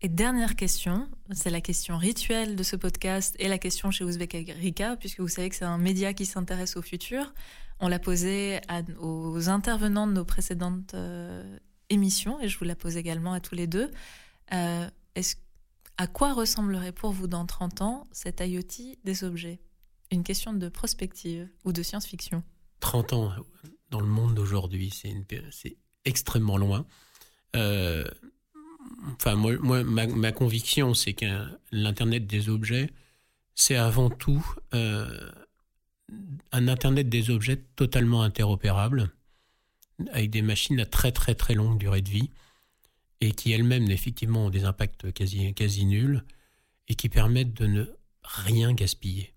Et 0.02 0.08
dernière 0.08 0.56
question, 0.56 1.10
c'est 1.32 1.50
la 1.50 1.60
question 1.60 1.98
rituelle 1.98 2.56
de 2.56 2.64
ce 2.64 2.78
podcast 2.78 3.36
et 3.38 3.50
la 3.50 3.58
question 3.58 3.92
chez 3.92 4.06
Ouzbek 4.06 4.34
Agrika, 4.34 4.96
puisque 4.96 5.20
vous 5.20 5.28
savez 5.28 5.50
que 5.50 5.56
c'est 5.58 5.66
un 5.66 5.78
média 5.78 6.14
qui 6.14 6.26
s'intéresse 6.26 6.78
au 6.78 6.82
futur. 6.82 7.34
On 7.80 7.88
l'a 7.88 8.00
posé 8.00 8.60
aux 9.00 9.50
intervenants 9.50 10.08
de 10.08 10.14
nos 10.14 10.26
précédentes 10.26 10.94
euh, 10.94 11.58
émissions 11.90 12.40
et 12.42 12.50
je 12.50 12.58
vous 12.60 12.66
la 12.66 12.76
pose 12.76 12.98
également 12.98 13.34
à 13.34 13.40
tous 13.40 13.56
les 13.56 13.68
deux. 13.68 13.90
Euh, 14.54 14.88
à 15.98 16.08
quoi 16.08 16.34
ressemblerait 16.34 16.92
pour 16.92 17.12
vous 17.12 17.28
dans 17.28 17.46
30 17.46 17.82
ans 17.82 18.08
cet 18.12 18.42
IoT 18.42 18.98
des 19.04 19.24
objets? 19.24 19.60
Une 20.12 20.24
question 20.24 20.54
de 20.54 20.70
prospective 20.70 21.48
ou 21.66 21.72
de 21.72 21.84
science-fiction 21.84 22.44
30 22.80 23.14
ans 23.14 23.32
dans 23.90 24.00
le 24.00 24.08
monde 24.08 24.34
d'aujourd'hui, 24.34 24.92
c'est 24.92 25.78
extrêmement 26.06 26.58
loin. 26.58 26.86
Euh, 27.56 28.06
enfin, 29.16 29.36
moi, 29.36 29.84
ma, 29.84 30.32
conviction, 30.32 30.94
c'est 30.94 31.14
que 31.14 31.26
l'Internet 31.72 32.28
des 32.28 32.50
objets, 32.50 32.90
c'est 33.56 33.76
avant 33.76 34.10
tout 34.10 34.46
un 36.52 36.68
Internet 36.68 37.10
des 37.10 37.30
objets 37.30 37.58
totalement 37.76 38.22
interopérable, 38.24 39.12
avec 40.12 40.30
des 40.30 40.42
machines 40.42 40.80
à 40.80 40.86
très 40.86 41.12
très 41.12 41.36
très 41.36 41.54
longue 41.54 41.78
durée 41.78 42.02
de 42.02 42.10
vie, 42.10 42.32
et 43.22 43.32
qui 43.32 43.52
elles-mêmes, 43.52 43.90
effectivement, 43.92 44.46
ont 44.46 44.50
des 44.50 44.64
impacts 44.64 45.12
quasi, 45.12 45.54
quasi 45.54 45.86
nuls, 45.86 46.24
et 46.88 46.96
qui 46.96 47.10
permettent 47.10 47.54
de 47.54 47.68
ne 47.68 47.86
rien 48.24 48.74
gaspiller. 48.74 49.34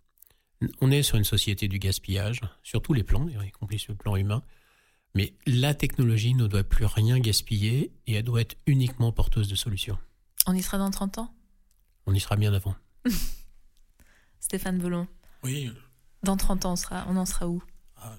On 0.81 0.91
est 0.91 1.03
sur 1.03 1.17
une 1.17 1.25
société 1.25 1.69
du 1.69 1.79
gaspillage, 1.79 2.41
sur 2.63 2.81
tous 2.83 2.93
les 2.93 3.03
plans, 3.03 3.29
y 3.29 3.51
compris 3.51 3.79
sur 3.79 3.93
le 3.93 3.99
plan 3.99 4.17
humain. 4.17 4.43
Mais 5.15 5.35
la 5.47 5.75
technologie 5.75 6.35
ne 6.35 6.47
doit 6.47 6.65
plus 6.65 6.87
rien 6.87 7.19
gaspiller 7.19 7.93
et 8.07 8.15
elle 8.15 8.25
doit 8.25 8.41
être 8.41 8.57
uniquement 8.67 9.13
porteuse 9.13 9.49
de 9.49 9.55
solutions. 9.55 9.99
On 10.47 10.55
y 10.55 10.63
sera 10.63 10.79
dans 10.79 10.91
30 10.91 11.19
ans? 11.19 11.35
On 12.07 12.15
y 12.15 12.21
sera 12.21 12.37
bien 12.37 12.53
avant. 12.55 12.75
Stéphane 14.41 14.79
Belon. 14.79 15.07
Oui. 15.43 15.71
Dans 16.23 16.37
30 16.37 16.67
ans, 16.67 16.75
on, 17.09 17.17
en 17.17 17.27
sera 17.27 17.49
où? 17.49 17.63
Ah, 17.97 18.17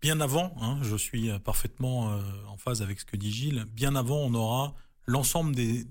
Bien 0.00 0.20
avant, 0.20 0.54
hein, 0.60 0.78
je 0.82 0.96
suis 0.96 1.30
parfaitement 1.40 2.12
euh, 2.12 2.22
en 2.48 2.56
phase 2.56 2.82
avec 2.82 3.00
ce 3.00 3.04
que 3.04 3.16
dit 3.16 3.32
Gilles, 3.32 3.66
bien 3.72 3.96
avant, 3.96 4.18
on 4.18 4.32
aura 4.34 4.74
l'ensemble 5.06 5.54
des, 5.54 5.86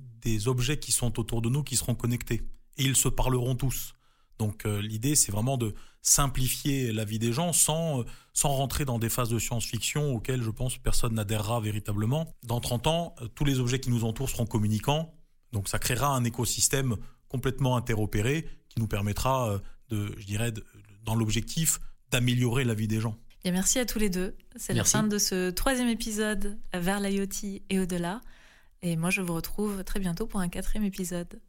objets 0.48 0.78
qui 0.78 0.92
sont 0.92 1.20
autour 1.20 1.42
de 1.42 1.50
nous 1.50 1.64
qui 1.64 1.76
seront 1.76 1.96
connectés. 1.96 2.44
Et 2.78 2.84
ils 2.84 2.96
se 2.96 3.10
parleront 3.10 3.56
tous. 3.56 3.94
Donc 4.38 4.66
euh, 4.66 4.82
l'idée, 4.82 5.16
c'est 5.16 5.32
vraiment 5.32 5.58
de 5.58 5.74
simplifier 6.02 6.94
la 6.94 7.04
vie 7.04 7.20
des 7.20 7.34
gens 7.34 7.52
sans, 7.52 8.02
euh, 8.02 8.04
sans 8.34 8.50
rentrer 8.50 8.86
dans 8.86 9.00
des 9.00 9.10
phases 9.10 9.30
de 9.30 9.40
science-fiction 9.40 10.14
auxquelles 10.14 10.42
je 10.42 10.52
pense 10.52 10.78
personne 10.78 11.16
n'adhérera 11.16 11.60
véritablement. 11.60 12.34
Dans 12.44 12.62
30 12.62 12.88
ans, 12.88 13.16
tous 13.36 13.44
les 13.44 13.60
objets 13.60 13.80
qui 13.80 13.90
nous 13.90 14.06
entourent 14.06 14.30
seront 14.30 14.46
communicants. 14.46 15.14
Donc 15.52 15.68
ça 15.68 15.80
créera 15.80 16.16
un 16.16 16.24
écosystème 16.24 16.96
complètement 17.28 17.76
interopéré 17.76 18.48
qui 18.70 18.80
nous 18.80 18.88
permettra 18.88 19.60
de, 19.90 20.14
je 20.18 20.26
dirais, 20.26 20.54
dans 21.10 21.16
l'objectif 21.16 21.80
d'améliorer 22.12 22.64
la 22.64 22.74
vie 22.74 22.88
des 22.88 23.00
gens. 23.00 23.18
Et 23.44 23.52
merci 23.52 23.80
à 23.80 23.86
tous 23.86 24.00
les 24.00 24.10
deux. 24.10 24.36
C'est 24.56 24.74
la 24.74 24.84
fin 24.84 25.04
de 25.04 25.18
ce 25.18 25.50
troisième 25.50 25.90
épisode 25.90 26.58
vers 26.74 27.00
l'IoT 27.00 27.62
et 27.70 27.80
au-delà. 27.80 28.22
Et 28.82 28.96
moi, 28.96 29.10
je 29.10 29.22
vous 29.22 29.34
retrouve 29.34 29.84
très 29.84 30.00
bientôt 30.00 30.28
pour 30.28 30.40
un 30.40 30.50
quatrième 30.50 30.86
épisode. 30.86 31.40